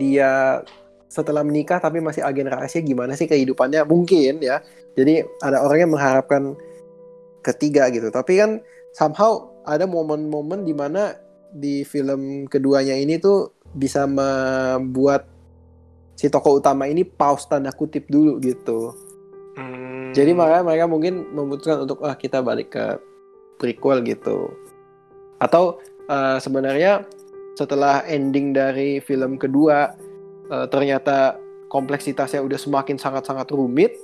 dia 0.00 0.64
setelah 1.10 1.44
menikah 1.44 1.82
tapi 1.82 2.00
masih 2.00 2.24
agen 2.24 2.48
rahasia 2.48 2.80
gimana 2.80 3.12
sih 3.14 3.28
kehidupannya? 3.28 3.84
Mungkin 3.84 4.40
ya. 4.40 4.64
Jadi 4.96 5.22
ada 5.44 5.60
orang 5.60 5.78
yang 5.86 5.92
mengharapkan 5.92 6.56
ketiga 7.44 7.92
gitu. 7.92 8.08
Tapi 8.08 8.40
kan 8.40 8.50
somehow 8.96 9.52
ada 9.68 9.84
momen-momen 9.84 10.64
di 10.64 10.72
mana 10.72 11.14
di 11.52 11.82
film 11.82 12.46
keduanya 12.48 12.96
ini 12.96 13.20
tuh 13.20 13.52
bisa 13.76 14.06
membuat 14.06 15.26
si 16.14 16.28
tokoh 16.28 16.58
utama 16.62 16.86
ini 16.86 17.02
pause 17.04 17.46
tanda 17.46 17.74
kutip 17.74 18.08
dulu 18.08 18.40
gitu. 18.40 18.94
Hmm. 19.58 19.89
Jadi 20.10 20.34
makanya 20.34 20.64
mereka 20.66 20.86
mungkin 20.90 21.14
memutuskan 21.30 21.86
untuk 21.86 22.02
ah 22.02 22.18
kita 22.18 22.42
balik 22.42 22.74
ke 22.74 22.98
prequel 23.62 24.02
gitu. 24.02 24.50
Atau 25.38 25.78
eh, 26.10 26.38
sebenarnya 26.42 27.06
setelah 27.54 28.02
ending 28.08 28.56
dari 28.56 28.98
film 28.98 29.38
kedua 29.38 29.94
eh, 30.50 30.66
ternyata 30.72 31.38
kompleksitasnya 31.70 32.42
udah 32.42 32.58
semakin 32.58 32.98
sangat-sangat 32.98 33.46
rumit 33.54 33.94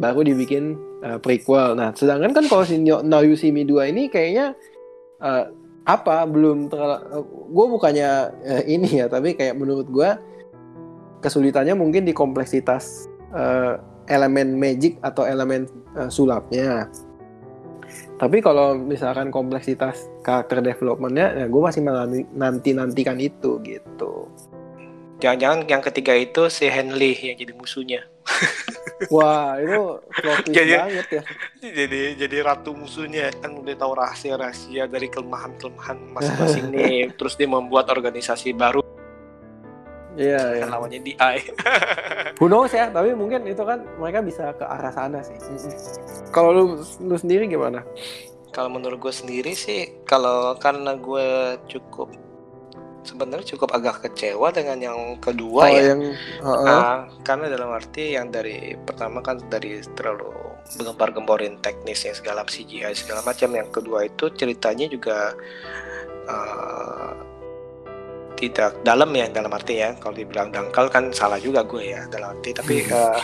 baru 0.00 0.24
dibikin 0.24 0.80
eh, 1.04 1.18
prequel. 1.20 1.76
Nah, 1.76 1.92
sedangkan 1.92 2.32
kan 2.32 2.44
kalau 2.48 2.64
si 2.64 2.80
Now 2.80 3.20
You 3.20 3.36
See 3.36 3.52
Me 3.52 3.68
2 3.68 3.92
ini 3.92 4.08
kayaknya 4.08 4.56
eh, 5.20 5.44
apa 5.82 6.22
belum 6.30 6.70
terlalu 6.70 7.26
gue 7.50 7.66
bukannya 7.76 8.10
eh, 8.46 8.62
ini 8.70 9.02
ya, 9.02 9.06
tapi 9.10 9.34
kayak 9.36 9.58
menurut 9.58 9.90
gue 9.90 10.10
kesulitannya 11.20 11.76
mungkin 11.76 12.02
di 12.02 12.10
kompleksitas 12.10 13.06
elemen 14.12 14.60
magic 14.60 15.00
atau 15.00 15.24
elemen 15.24 15.64
eh, 15.96 16.12
sulapnya. 16.12 16.92
Tapi 18.20 18.38
kalau 18.38 18.78
misalkan 18.78 19.34
kompleksitas 19.34 20.06
karakter 20.22 20.62
developmentnya, 20.62 21.42
ya 21.42 21.46
gue 21.50 21.58
masih 21.64 21.82
nanti 22.36 22.70
nantikan 22.70 23.18
itu 23.18 23.58
gitu. 23.66 24.30
Jangan-jangan 25.18 25.66
yang 25.66 25.82
ketiga 25.82 26.14
itu 26.14 26.46
si 26.46 26.70
Henley 26.70 27.18
yang 27.18 27.34
jadi 27.34 27.52
musuhnya. 27.56 28.00
Wah 29.10 29.58
itu 29.58 29.98
Jadi- 30.54 30.78
banget 30.78 31.06
ya. 31.10 31.22
jadi 31.58 32.14
jadi 32.14 32.36
ratu 32.46 32.70
musuhnya 32.70 33.34
kan 33.42 33.50
udah 33.58 33.74
tahu 33.74 33.98
rahasia-rahasia 33.98 34.86
dari 34.86 35.10
kelemahan-kelemahan 35.10 35.98
masing-masing 36.14 36.70
nih. 36.74 37.10
Terus 37.18 37.34
dia 37.34 37.50
membuat 37.50 37.90
organisasi 37.90 38.54
baru 38.54 38.86
Iya, 40.12 40.42
iya. 40.56 40.60
yang 40.64 40.70
lawannya 40.70 41.00
DI. 41.00 41.36
Who 42.38 42.46
knows 42.52 42.72
ya, 42.72 42.92
tapi 42.92 43.16
mungkin 43.16 43.48
itu 43.48 43.64
kan 43.64 43.80
mereka 43.96 44.20
bisa 44.20 44.52
ke 44.52 44.64
arah 44.64 44.92
sana 44.92 45.24
sih. 45.24 45.36
Kalau 46.34 46.52
lu, 46.52 46.64
lu 47.00 47.16
sendiri 47.16 47.48
gimana? 47.48 47.80
kalau 48.52 48.68
menurut 48.68 49.00
gue 49.00 49.14
sendiri 49.16 49.56
sih, 49.56 50.04
kalau 50.04 50.54
karena 50.60 50.92
gue 51.00 51.56
cukup 51.72 52.12
sebenarnya 53.02 53.56
cukup 53.56 53.74
agak 53.74 54.06
kecewa 54.06 54.54
dengan 54.54 54.78
yang 54.78 55.00
kedua 55.18 55.66
Kalau 55.66 55.74
ya. 55.74 55.90
yang 55.90 56.02
heeh. 56.14 56.70
Ah, 56.70 57.10
karena 57.26 57.50
dalam 57.50 57.74
arti 57.74 58.14
yang 58.14 58.30
dari 58.30 58.78
pertama 58.78 59.18
kan 59.18 59.42
dari 59.50 59.82
terlalu 59.98 60.30
gempar-gemborin 60.78 61.58
teknisnya 61.58 62.14
segala 62.14 62.46
CGI 62.46 62.94
segala 62.94 63.26
macam 63.26 63.50
yang 63.58 63.66
kedua 63.74 64.06
itu 64.06 64.30
ceritanya 64.38 64.86
juga 64.86 65.34
eh, 66.30 67.10
tidak 68.42 68.82
dalam 68.82 69.14
ya 69.14 69.30
dalam 69.30 69.54
arti 69.54 69.78
ya 69.78 69.94
kalau 70.02 70.18
dibilang 70.18 70.50
dangkal 70.50 70.90
kan 70.90 71.14
salah 71.14 71.38
juga 71.38 71.62
gue 71.62 71.94
ya 71.94 72.02
dalam 72.10 72.34
arti. 72.34 72.50
Tapi 72.50 72.74
eh, 72.90 73.20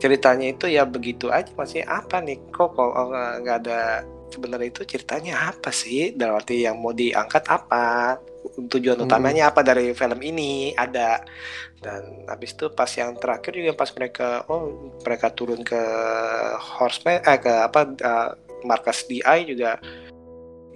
ceritanya 0.00 0.46
itu 0.56 0.64
ya 0.72 0.88
begitu 0.88 1.28
aja 1.28 1.52
masih 1.52 1.84
apa 1.84 2.24
nih? 2.24 2.40
Kok 2.48 2.68
kok 2.72 2.90
eh, 2.96 3.32
nggak 3.44 3.56
ada 3.68 3.80
sebenarnya 4.32 4.68
itu 4.72 4.82
ceritanya 4.88 5.52
apa 5.52 5.68
sih? 5.68 6.16
Dalam 6.16 6.40
arti 6.40 6.64
yang 6.64 6.80
mau 6.80 6.96
diangkat 6.96 7.44
apa? 7.44 8.16
Tujuan 8.56 8.96
Hmm. 8.96 9.04
utamanya 9.04 9.52
apa 9.52 9.60
dari 9.60 9.92
film 9.92 10.20
ini? 10.24 10.72
Ada. 10.72 11.20
Dan 11.76 12.24
habis 12.24 12.56
itu 12.56 12.72
pas 12.72 12.88
yang 12.96 13.12
terakhir 13.20 13.52
juga 13.52 13.76
pas 13.76 13.92
mereka 13.92 14.48
oh 14.48 14.72
mereka 15.04 15.28
turun 15.28 15.60
ke 15.60 15.76
horseman 16.56 17.20
eh 17.20 17.36
ke 17.36 17.52
apa 17.52 17.80
eh, 17.84 18.28
markas 18.64 19.04
DI 19.04 19.38
juga 19.44 19.76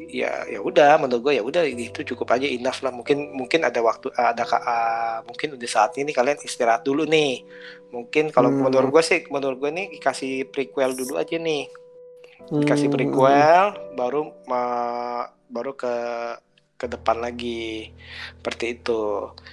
ya 0.09 0.49
ya 0.49 0.61
udah 0.65 0.97
menurut 0.97 1.21
gue 1.29 1.33
ya 1.39 1.43
udah 1.45 1.63
itu 1.69 2.01
cukup 2.15 2.33
aja 2.33 2.47
enough 2.49 2.81
lah. 2.81 2.93
Mungkin 2.95 3.37
mungkin 3.37 3.61
ada 3.69 3.81
waktu 3.85 4.09
ada 4.17 4.45
ka- 4.49 4.65
ah, 4.65 5.17
mungkin 5.29 5.57
udah 5.61 5.69
saatnya 5.69 6.09
nih 6.09 6.17
kalian 6.17 6.39
istirahat 6.41 6.83
dulu 6.89 7.05
nih. 7.05 7.45
Mungkin 7.93 8.33
kalau 8.33 8.55
Hmm. 8.55 8.65
menurut 8.71 8.89
gue 8.95 9.03
sih 9.05 9.21
menurut 9.29 9.61
gue 9.61 9.71
nih 9.75 9.87
dikasih 9.99 10.49
prequel 10.49 10.97
dulu 10.97 11.21
aja 11.21 11.37
nih. 11.37 11.69
Dikasih 12.61 12.89
Hmm, 12.89 12.95
prequel 12.95 13.65
baru 13.99 14.33
ma- 14.49 15.29
baru 15.51 15.73
ke 15.77 15.95
ke 16.81 16.87
depan 16.89 17.21
lagi. 17.21 17.93
Seperti 18.41 18.65
itu. 18.81 19.03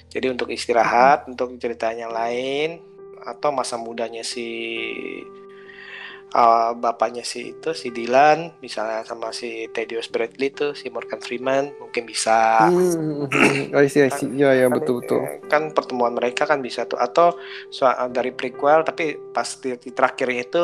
Jadi 0.07 0.25
untuk 0.31 0.47
istirahat 0.47 1.27
untuk 1.27 1.59
ceritanya 1.59 2.07
lain 2.07 2.79
atau 3.27 3.51
masa 3.51 3.75
mudanya 3.75 4.23
si 4.23 4.47
uh, 6.35 6.75
bapaknya 6.75 7.23
si 7.23 7.55
itu 7.55 7.71
si 7.71 7.93
Dylan 7.93 8.51
misalnya 8.59 9.05
sama 9.07 9.31
si 9.31 9.69
Thaddeus 9.71 10.11
Bradley 10.11 10.51
tuh 10.51 10.75
si 10.75 10.91
Morgan 10.91 11.21
Freeman 11.23 11.71
mungkin 11.79 12.03
bisa 12.03 12.67
Hmm, 12.67 13.29
I 13.75 13.87
see, 13.87 14.03
I 14.07 14.11
see. 14.11 14.27
Ya, 14.35 14.51
ya, 14.55 14.67
Kan, 14.67 14.79
betul, 14.79 14.95
betul. 15.03 15.21
kan 15.47 15.63
pertemuan 15.71 16.15
mereka 16.15 16.43
kan 16.49 16.59
bisa 16.59 16.83
tuh 16.89 16.99
atau 16.99 17.35
soal 17.71 18.11
dari 18.11 18.33
prequel 18.33 18.83
tapi 18.83 19.15
pas 19.31 19.47
di, 19.61 19.75
di 19.79 19.91
terakhirnya 19.93 20.41
itu 20.43 20.63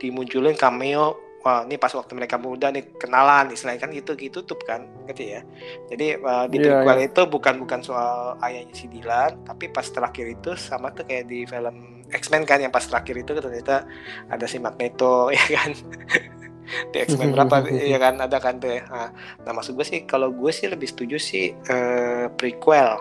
dimunculin 0.00 0.56
cameo 0.56 1.29
wah 1.40 1.64
ini 1.64 1.80
pas 1.80 1.92
waktu 1.96 2.12
mereka 2.12 2.36
muda 2.36 2.68
nih 2.68 2.84
kenalan 3.00 3.48
istilahnya 3.52 3.80
kan 3.80 3.90
gitu 3.96 4.12
gitu 4.16 4.44
tuh 4.44 4.60
kan 4.60 4.84
gitu 5.08 5.38
ya? 5.38 5.40
Jadi 5.88 6.06
eh, 6.20 6.44
di 6.52 6.56
Iya, 6.60 6.84
prequel 6.84 6.98
itu 7.08 7.22
bukan 7.26 7.54
bukan 7.64 7.80
soal 7.80 8.36
ayahnya 8.44 8.74
si 8.76 8.86
Dylan 8.92 9.40
tapi 9.48 9.72
pas 9.72 9.86
terakhir 9.88 10.26
itu 10.36 10.52
sama 10.56 10.92
tuh 10.92 11.08
kayak 11.08 11.24
di 11.32 11.48
film 11.48 12.04
X-Men 12.10 12.42
kan 12.44 12.58
yang 12.58 12.74
pas 12.74 12.84
terakhir 12.84 13.22
itu 13.22 13.32
ternyata 13.38 13.86
ada 14.28 14.44
si 14.44 14.58
Magneto 14.58 15.30
ya 15.36 15.44
kan? 15.56 15.70
Di 16.92 16.98
X-Men 17.08 17.32
berapa 17.34 17.66
ya 17.92 17.98
kan? 17.98 18.20
Ada 18.20 18.38
kan 18.38 18.60
tuh 18.60 18.70
ya? 18.76 18.82
Nah, 18.90 19.08
nah 19.46 19.52
maksud 19.56 19.74
gue 19.78 19.86
sih 19.86 20.04
kalau 20.04 20.30
gue 20.34 20.50
sih 20.52 20.68
lebih 20.68 20.90
setuju 20.90 21.16
sih 21.16 21.54
eh, 21.54 22.26
prequel. 22.36 23.00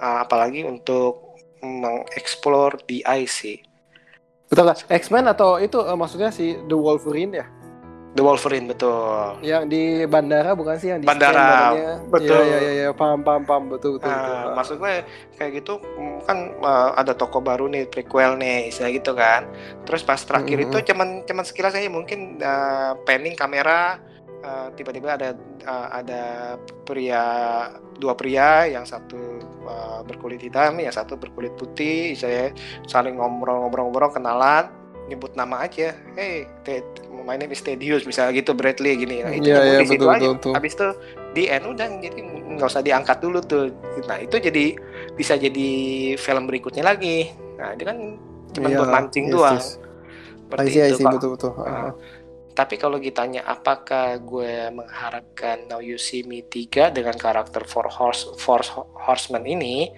Ah, 0.00 0.26
apalagi 0.26 0.66
untuk 0.66 1.38
mengeksplor 1.62 2.82
DI 2.84 3.22
sih. 3.24 3.58
Betul 4.50 4.70
nggak? 4.70 4.86
X-Men 4.92 5.26
atau 5.30 5.56
itu 5.58 5.80
eh, 5.82 5.96
maksudnya 5.96 6.30
si 6.30 6.54
The 6.68 6.76
Wolverine 6.76 7.32
ya? 7.42 7.46
The 8.14 8.22
Wolverine 8.22 8.70
betul 8.70 9.42
Yang 9.42 9.64
di 9.74 9.82
bandara 10.06 10.54
bukan 10.54 10.78
sih 10.78 10.94
yang 10.94 11.02
di 11.02 11.06
Bandara, 11.10 11.74
betul. 12.06 12.46
Iya, 12.46 12.58
iya, 12.62 12.70
iya, 12.70 12.88
paham, 12.94 13.26
paham, 13.26 13.42
paham, 13.42 13.74
betul, 13.74 13.98
betul. 13.98 14.06
betul. 14.06 14.34
Nah, 14.38 14.54
maksudnya 14.54 14.94
kayak 15.34 15.50
gitu 15.58 15.82
mm, 15.82 16.18
kan 16.22 16.38
eh, 16.54 16.90
ada 16.94 17.12
toko 17.18 17.42
baru 17.42 17.66
nih 17.66 17.90
prequel 17.90 18.38
nih 18.38 18.70
istilah 18.70 18.90
gitu 18.94 19.12
kan. 19.18 19.50
Terus 19.82 20.06
pas 20.06 20.22
terakhir 20.22 20.62
Mm-mm. 20.62 20.66
itu 20.70 20.94
cuman 20.94 21.08
cuman 21.26 21.44
sekilas 21.44 21.74
aja 21.74 21.90
mungkin 21.90 22.38
eh, 22.38 22.92
panning 23.02 23.34
kamera 23.34 23.98
eh, 24.46 24.68
tiba-tiba 24.78 25.18
ada 25.18 25.34
eh, 25.66 25.88
ada 25.90 26.22
pria 26.86 27.24
dua 27.98 28.14
pria 28.14 28.70
yang 28.70 28.86
satu 28.86 29.42
eh, 29.66 30.00
berkulit 30.06 30.38
hitam 30.38 30.78
yang 30.78 30.94
satu 30.94 31.18
berkulit 31.18 31.50
putih 31.58 32.14
istilahnya 32.14 32.54
saling 32.86 33.18
ngobrol-ngobrol-ngobrol 33.18 34.14
kenalan 34.14 34.70
nyebut 35.10 35.34
nama 35.36 35.68
aja 35.68 35.92
hey 36.16 36.48
Ted 36.64 36.84
my 37.24 37.36
name 37.40 37.50
is 37.50 37.64
Tedious 37.64 38.04
misalnya 38.04 38.36
gitu 38.36 38.52
Bradley 38.52 39.00
gini. 39.00 39.24
Nah, 39.24 39.32
itu 39.32 39.48
nyebut 39.50 39.64
iya, 39.64 39.80
di 39.80 39.88
situ 39.88 40.04
betul, 40.04 40.14
aja. 40.14 40.28
betul, 40.36 40.52
habis 40.52 40.72
itu 40.76 40.88
di 41.34 41.42
end 41.50 41.64
udah 41.66 41.86
jadi 41.98 42.20
nggak 42.54 42.68
usah 42.68 42.82
diangkat 42.84 43.18
dulu 43.18 43.38
tuh. 43.42 43.72
Nah 44.06 44.18
itu 44.20 44.36
jadi 44.38 44.64
bisa 45.16 45.34
jadi 45.34 45.70
film 46.20 46.44
berikutnya 46.46 46.84
lagi. 46.84 47.32
Nah 47.58 47.74
itu 47.74 47.84
kan 47.88 47.98
cuma 48.54 48.68
buat 48.70 48.90
mancing 48.92 49.26
yes, 49.28 49.34
doang. 49.34 49.58
yes. 49.58 49.68
Seperti 50.44 50.68
I 50.68 50.70
see, 50.70 50.82
I 50.84 50.88
itu, 50.92 50.96
see, 51.00 51.06
betul 51.08 51.30
betul. 51.34 51.52
Nah, 51.58 51.90
tapi 52.54 52.78
kalau 52.78 53.02
ditanya 53.02 53.42
apakah 53.42 54.14
gue 54.22 54.70
mengharapkan 54.70 55.66
Now 55.66 55.82
You 55.82 55.98
See 55.98 56.22
Me 56.22 56.46
3 56.46 56.94
dengan 56.94 57.18
karakter 57.18 57.66
Four 57.66 57.90
Horse 57.90 58.38
Force 58.38 58.70
Horseman 58.94 59.42
ini? 59.42 59.90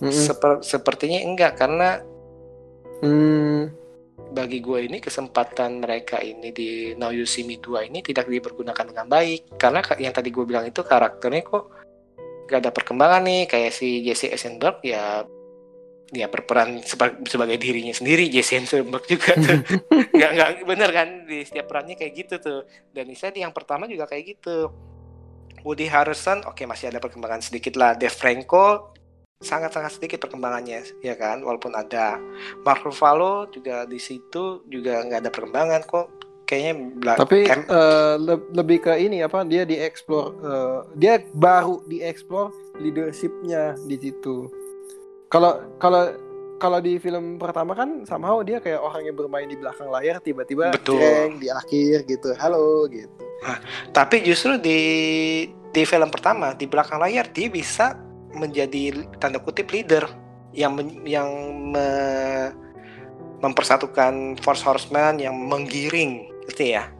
Mm-mm. 0.00 0.08
seper- 0.08 0.64
sepertinya 0.64 1.20
enggak 1.20 1.60
karena 1.60 2.00
Hmm, 3.00 3.72
bagi 4.30 4.62
gue 4.62 4.86
ini 4.86 5.00
kesempatan 5.00 5.82
mereka 5.82 6.20
ini 6.22 6.52
di 6.52 6.92
Now 6.94 7.10
You 7.10 7.26
See 7.26 7.42
Me 7.42 7.58
2 7.58 7.88
ini 7.90 8.04
tidak 8.04 8.28
dipergunakan 8.28 8.86
dengan 8.92 9.06
baik. 9.10 9.56
Karena 9.58 9.80
ka- 9.82 9.98
yang 9.98 10.14
tadi 10.14 10.30
gue 10.30 10.44
bilang 10.46 10.68
itu 10.68 10.84
karakternya 10.84 11.42
kok 11.42 11.64
gak 12.46 12.60
ada 12.62 12.70
perkembangan 12.70 13.22
nih. 13.26 13.42
Kayak 13.50 13.72
si 13.74 14.04
Jesse 14.06 14.30
Eisenberg 14.30 14.78
ya 14.86 15.24
dia 16.10 16.26
berperan 16.26 16.82
seba- 16.82 17.22
sebagai 17.22 17.54
dirinya 17.58 17.94
sendiri 17.94 18.26
Jesse 18.30 18.58
Eisenberg 18.58 19.06
juga 19.06 19.34
tuh. 19.34 19.58
Nggak 20.14 20.30
nggak 20.36 20.48
bener 20.66 20.90
kan? 20.90 21.08
Di 21.26 21.46
setiap 21.46 21.66
perannya 21.70 21.94
kayak 21.98 22.12
gitu 22.14 22.34
tuh. 22.38 22.60
Dan 22.94 23.10
Isa 23.10 23.30
di 23.30 23.42
yang 23.42 23.54
pertama 23.54 23.86
juga 23.90 24.06
kayak 24.06 24.24
gitu. 24.38 24.70
Woody 25.60 25.90
Harrelson 25.90 26.46
oke 26.46 26.64
masih 26.64 26.88
ada 26.90 27.02
perkembangan 27.02 27.42
sedikit 27.42 27.74
lah. 27.74 27.98
Dave 27.98 28.14
Franco 28.14 28.94
sangat-sangat 29.40 29.96
sedikit 29.96 30.28
perkembangannya 30.28 30.84
ya 31.00 31.16
kan 31.16 31.40
walaupun 31.40 31.72
ada 31.72 32.20
Mark 32.60 32.84
Ruffalo 32.84 33.48
juga 33.48 33.88
di 33.88 33.96
situ 33.96 34.60
juga 34.68 35.00
nggak 35.00 35.24
ada 35.24 35.32
perkembangan 35.32 35.80
kok 35.88 36.06
kayaknya 36.44 37.16
tapi 37.16 37.48
em- 37.48 37.64
eh, 37.64 38.14
le- 38.20 38.48
lebih 38.52 38.84
ke 38.84 38.92
ini 39.00 39.24
apa 39.24 39.40
dia 39.48 39.64
dieksplor 39.64 40.24
eh, 40.44 40.78
dia 40.92 41.24
baru 41.32 41.80
dieksplor 41.88 42.52
leadershipnya 42.84 43.80
di 43.88 43.96
situ. 43.96 44.52
Kalau 45.32 45.56
kalau 45.80 46.12
kalau 46.60 46.76
di 46.84 47.00
film 47.00 47.40
pertama 47.40 47.72
kan 47.72 48.04
somehow 48.04 48.44
dia 48.44 48.60
kayak 48.60 48.82
orang 48.82 49.08
yang 49.08 49.16
bermain 49.16 49.48
di 49.48 49.56
belakang 49.56 49.88
layar 49.88 50.20
tiba-tiba 50.20 50.76
jreng 50.84 51.40
di 51.40 51.48
akhir 51.48 52.04
gitu. 52.04 52.36
Halo 52.36 52.84
gitu. 52.92 53.08
tapi 53.96 54.20
justru 54.20 54.60
di 54.60 54.80
di 55.72 55.82
film 55.88 56.12
pertama 56.12 56.52
di 56.52 56.68
belakang 56.68 57.00
layar 57.00 57.24
dia 57.32 57.48
bisa 57.48 58.09
menjadi 58.34 59.06
tanda 59.18 59.38
kutip 59.42 59.70
leader 59.70 60.06
yang 60.54 60.74
men- 60.74 61.02
yang 61.06 61.28
me- 61.70 62.52
mempersatukan 63.40 64.36
Force 64.44 64.62
Horseman 64.62 65.18
yang 65.22 65.34
menggiring 65.34 66.28
gitu 66.50 66.76
ya 66.76 66.90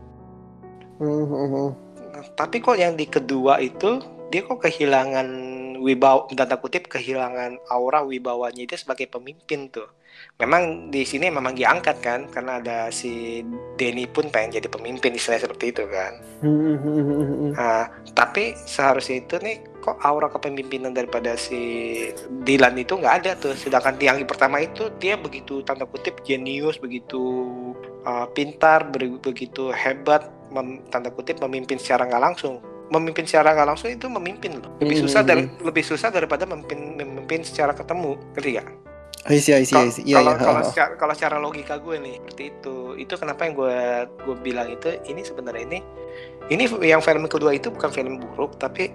Hmm, 1.01 1.73
tapi 2.37 2.61
kok 2.61 2.77
yang 2.77 2.93
di 2.93 3.09
kedua 3.09 3.57
itu 3.57 4.05
dia 4.29 4.45
kok 4.45 4.61
kehilangan 4.61 5.29
wibawa 5.81 6.29
tanda 6.37 6.61
kutip 6.61 6.93
kehilangan 6.93 7.57
aura 7.73 8.05
wibawanya 8.05 8.69
dia 8.69 8.77
sebagai 8.77 9.09
pemimpin 9.09 9.73
tuh. 9.73 9.89
Memang 10.37 10.93
di 10.93 11.09
sini 11.09 11.33
memang 11.33 11.57
diangkat 11.57 11.97
kan 12.05 12.29
karena 12.29 12.61
ada 12.61 12.79
si 12.93 13.41
Denny 13.81 14.05
pun 14.05 14.29
pengen 14.29 14.61
jadi 14.61 14.69
pemimpin 14.69 15.17
istilahnya 15.17 15.49
seperti 15.49 15.73
itu 15.73 15.85
kan. 15.89 16.13
Hmm, 16.45 16.61
hmm, 16.61 16.77
hmm, 16.77 17.01
hmm, 17.01 17.25
hmm. 17.25 17.51
Nah, 17.57 17.85
tapi 18.13 18.53
seharusnya 18.69 19.25
itu 19.25 19.41
nih 19.41 19.57
kok 19.81 19.97
aura 20.05 20.29
kepemimpinan 20.29 20.93
daripada 20.93 21.35
si 21.35 21.59
Dylan 22.45 22.77
itu 22.77 22.97
nggak 23.01 23.15
ada 23.25 23.33
tuh. 23.37 23.57
Sedangkan 23.57 23.97
yang 23.99 24.21
pertama 24.29 24.61
itu 24.61 24.93
dia 25.01 25.17
begitu 25.17 25.65
tanda 25.65 25.89
kutip 25.89 26.21
jenius, 26.23 26.77
begitu 26.77 27.19
uh, 28.05 28.29
pintar, 28.33 28.89
be- 28.93 29.19
begitu 29.19 29.73
hebat, 29.73 30.29
mem- 30.53 30.85
tanda 30.93 31.09
kutip 31.11 31.41
memimpin 31.41 31.81
secara 31.81 32.05
nggak 32.07 32.23
langsung. 32.23 32.61
Memimpin 32.91 33.23
secara 33.25 33.55
nggak 33.55 33.69
langsung 33.71 33.89
itu 33.91 34.07
memimpin 34.11 34.59
loh. 34.61 34.71
Lebih 34.83 34.97
Hmm, 34.99 35.05
susah 35.07 35.21
hmm, 35.23 35.31
dari 35.31 35.43
lebih 35.63 35.85
susah 35.87 36.09
daripada 36.11 36.45
memimpin 36.45 36.99
memimpin 36.99 37.41
secara 37.47 37.71
ketemu, 37.73 38.19
ngerti 38.35 38.51
nggak? 38.59 38.69
I 39.29 39.37
see, 39.37 39.53
I 39.53 39.69
see, 39.69 39.77
I 39.77 39.93
see. 39.93 40.05
Iya, 40.09 40.25
Kalau 40.25 40.33
iya. 40.33 40.41
kalau 40.41 40.63
secara, 40.65 40.91
kalau 40.97 41.13
secara 41.13 41.37
logika 41.37 41.77
gue 41.77 42.01
nih 42.01 42.17
seperti 42.25 42.43
itu, 42.57 42.77
itu 42.97 43.15
kenapa 43.21 43.45
yang 43.45 43.53
gue 43.53 43.77
gue 44.25 44.37
bilang 44.41 44.69
itu 44.73 44.97
ini 45.05 45.21
sebenarnya 45.21 45.63
ini 45.69 45.79
ini 46.49 46.65
yang 46.83 47.05
film 47.05 47.29
kedua 47.29 47.53
itu 47.53 47.69
bukan 47.69 47.93
film 47.93 48.17
buruk, 48.17 48.57
tapi 48.57 48.89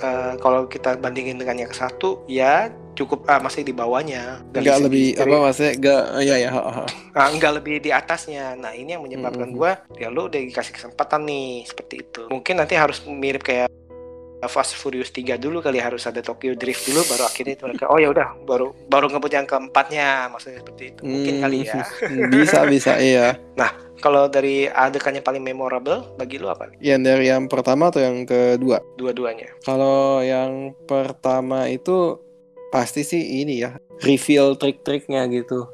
eh, 0.00 0.34
kalau 0.36 0.64
kita 0.64 0.96
bandingin 0.96 1.36
dengan 1.36 1.56
yang 1.58 1.72
satu 1.72 2.24
ya 2.26 2.68
cukup 2.92 3.24
ah, 3.26 3.38
masih 3.38 3.62
di 3.62 3.72
bawahnya. 3.72 4.44
Dari 4.50 4.64
Nggak 4.64 4.76
segi 4.76 4.84
lebih 4.84 5.06
story. 5.10 5.22
apa 5.22 5.36
maksudnya 5.40 5.72
nggak 5.74 6.02
ya 6.20 6.36
ya 6.36 6.50
ha, 6.50 6.62
ha. 6.66 6.84
Ah, 7.14 7.28
enggak 7.30 7.52
lebih 7.54 7.74
di 7.78 7.90
atasnya. 7.90 8.44
Nah 8.54 8.72
ini 8.72 8.92
yang 8.92 9.02
menyebabkan 9.02 9.48
Mhm. 9.48 9.56
gue 9.56 9.70
ya 9.96 10.08
lu 10.08 10.26
udah 10.26 10.36
dikasih 10.38 10.74
kesempatan 10.74 11.20
nih 11.22 11.64
seperti 11.64 11.94
itu. 12.00 12.22
Mungkin 12.28 12.54
nanti 12.56 12.74
harus 12.74 13.00
mirip 13.02 13.40
kayak 13.40 13.72
Fast 14.48 14.78
Furious 14.78 15.12
3 15.12 15.36
dulu 15.36 15.60
kali 15.60 15.76
harus 15.82 16.08
ada 16.08 16.24
Tokyo 16.24 16.56
Drift 16.56 16.88
dulu 16.88 17.04
baru 17.04 17.28
akhirnya 17.28 17.54
itu 17.58 17.64
mereka 17.68 17.92
oh 17.92 17.98
ya 18.00 18.08
udah 18.08 18.28
baru 18.48 18.72
baru 18.88 19.12
ngebut 19.12 19.32
yang 19.36 19.44
keempatnya 19.44 20.32
maksudnya 20.32 20.64
seperti 20.64 20.96
itu 20.96 21.00
mungkin 21.04 21.34
Hmm, 21.36 21.42
kali 21.44 21.56
ya 21.68 21.84
bisa 22.34 22.58
bisa 22.64 22.92
iya. 22.96 23.36
Kalau 24.00 24.32
dari 24.32 24.64
adegan 24.64 25.12
yang 25.12 25.26
paling 25.28 25.44
memorable 25.44 26.16
bagi 26.16 26.40
lu 26.40 26.48
apa? 26.48 26.72
nih? 26.72 26.80
Yang 26.80 27.00
dari 27.04 27.24
yang 27.28 27.44
pertama 27.52 27.92
atau 27.92 28.00
yang 28.00 28.24
kedua? 28.24 28.80
Dua-duanya. 28.96 29.52
Kalau 29.60 30.24
yang 30.24 30.72
pertama 30.88 31.68
itu 31.68 32.16
pasti 32.72 33.04
sih 33.04 33.44
ini 33.44 33.60
ya 33.60 33.76
reveal 34.00 34.56
trik-triknya 34.56 35.28
gitu. 35.28 35.68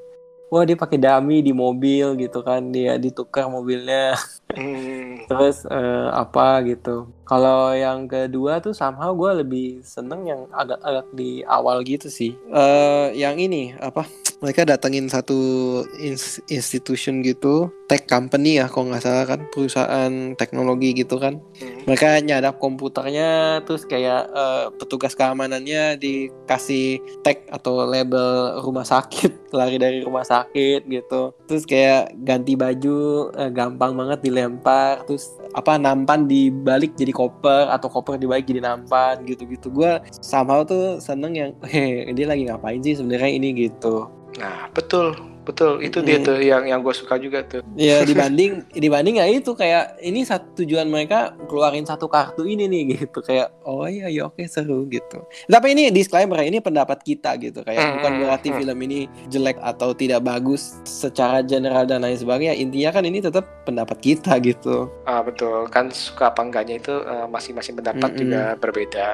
Wah 0.50 0.66
dia 0.66 0.74
pakai 0.74 0.98
dummy 0.98 1.38
di 1.38 1.54
mobil 1.54 2.18
gitu 2.18 2.42
kan 2.42 2.74
dia 2.74 2.98
ditukar 2.98 3.46
mobilnya 3.46 4.18
Hmm, 4.58 5.22
terus 5.30 5.62
eh, 5.70 6.08
apa 6.10 6.66
gitu. 6.66 7.06
Kalau 7.26 7.74
yang 7.74 8.06
kedua 8.06 8.62
tuh 8.62 8.70
somehow 8.70 9.10
gue 9.18 9.42
lebih 9.42 9.66
seneng 9.82 10.30
yang 10.30 10.46
agak-agak 10.54 11.10
di 11.10 11.42
awal 11.42 11.82
gitu 11.82 12.06
sih. 12.06 12.38
Eh 12.54 13.18
yang 13.18 13.34
ini 13.36 13.74
apa? 13.82 14.06
Mereka 14.38 14.68
datengin 14.68 15.10
satu 15.10 15.82
ins- 15.98 16.44
institution 16.46 17.24
gitu, 17.26 17.72
tech 17.90 18.06
company 18.06 18.62
ya 18.62 18.70
kalau 18.70 18.90
nggak 18.90 19.02
salah 19.02 19.26
kan, 19.26 19.40
perusahaan 19.50 20.12
teknologi 20.36 20.92
gitu 20.92 21.16
kan 21.16 21.38
hmm. 21.38 21.86
mereka 21.88 22.18
nyadap 22.20 22.58
komputernya 22.58 23.62
terus 23.64 23.86
kayak 23.86 24.28
eh, 24.30 24.66
petugas 24.76 25.14
keamanannya 25.14 25.96
dikasih 25.96 27.00
tag 27.22 27.46
atau 27.48 27.86
label 27.86 28.60
rumah 28.60 28.84
sakit 28.84 29.48
lari 29.58 29.80
dari 29.80 30.02
rumah 30.02 30.26
sakit 30.26 30.84
gitu 30.84 31.32
terus 31.46 31.64
kayak 31.64 32.12
ganti 32.20 32.58
baju 32.58 33.30
eh, 33.32 33.50
gampang 33.54 33.94
banget 33.94 34.18
dilempar 34.20 35.06
terus 35.08 35.32
apa 35.56 35.80
nampan 35.80 36.28
dibalik 36.28 36.92
jadi 36.98 37.15
koper 37.16 37.72
atau 37.72 37.88
koper 37.88 38.20
dibalik 38.20 38.44
jadi 38.44 38.60
nampan 38.60 39.24
gitu-gitu. 39.24 39.72
Gue 39.72 40.04
somehow 40.20 40.60
tuh 40.68 41.00
seneng 41.00 41.32
yang 41.32 41.50
dia 42.16 42.26
lagi 42.28 42.44
ngapain 42.44 42.84
sih 42.84 43.00
sebenarnya 43.00 43.32
ini? 43.32 43.48
Gitu. 43.56 44.04
Nah 44.36 44.68
betul 44.76 45.35
betul 45.46 45.78
itu 45.78 46.02
dia 46.02 46.18
Hmm. 46.18 46.26
tuh 46.26 46.36
yang 46.36 46.66
yang 46.66 46.80
gue 46.82 46.90
suka 46.90 47.14
juga 47.16 47.46
tuh. 47.46 47.62
ya 47.78 48.02
dibanding 48.08 48.66
dibanding 48.68 49.16
ya 49.16 49.30
itu 49.30 49.54
kayak 49.54 50.02
ini 50.02 50.26
satu 50.26 50.58
tujuan 50.58 50.84
mereka 50.84 51.32
keluarin 51.46 51.86
satu 51.86 52.10
kartu 52.10 52.42
ini 52.42 52.66
nih 52.66 52.82
gitu 52.98 53.22
kayak 53.22 53.54
oh 53.62 53.86
iya 53.86 54.10
ya 54.10 54.26
oke 54.26 54.42
seru 54.44 54.82
gitu 54.86 55.22
tapi 55.46 55.72
ini 55.72 55.88
disclaimer 55.88 56.42
ya, 56.42 56.50
ini 56.50 56.58
pendapat 56.58 56.98
kita 57.00 57.38
gitu 57.38 57.62
kayak 57.62 57.78
Hmm, 57.78 57.94
bukan 57.96 58.12
hmm, 58.12 58.20
berarti 58.20 58.48
hmm. 58.50 58.58
film 58.58 58.78
ini 58.82 58.98
jelek 59.28 59.58
atau 59.62 59.94
tidak 59.94 60.20
bagus 60.20 60.82
secara 60.82 61.40
general 61.40 61.86
dan 61.86 62.02
lain 62.02 62.18
sebagainya 62.18 62.52
intinya 62.52 62.90
kan 62.90 63.04
ini 63.04 63.22
tetap 63.22 63.46
pendapat 63.62 64.02
kita 64.02 64.34
gitu 64.42 64.90
Ah 65.04 65.22
betul 65.22 65.70
kan 65.70 65.86
suka 65.88 66.28
apa 66.28 66.42
enggaknya 66.42 66.76
itu 66.76 66.94
eh, 66.98 67.26
masing-masing 67.26 67.76
pendapat 67.76 68.10
Mm-mm. 68.10 68.18
juga 68.18 68.42
berbeda. 68.58 69.06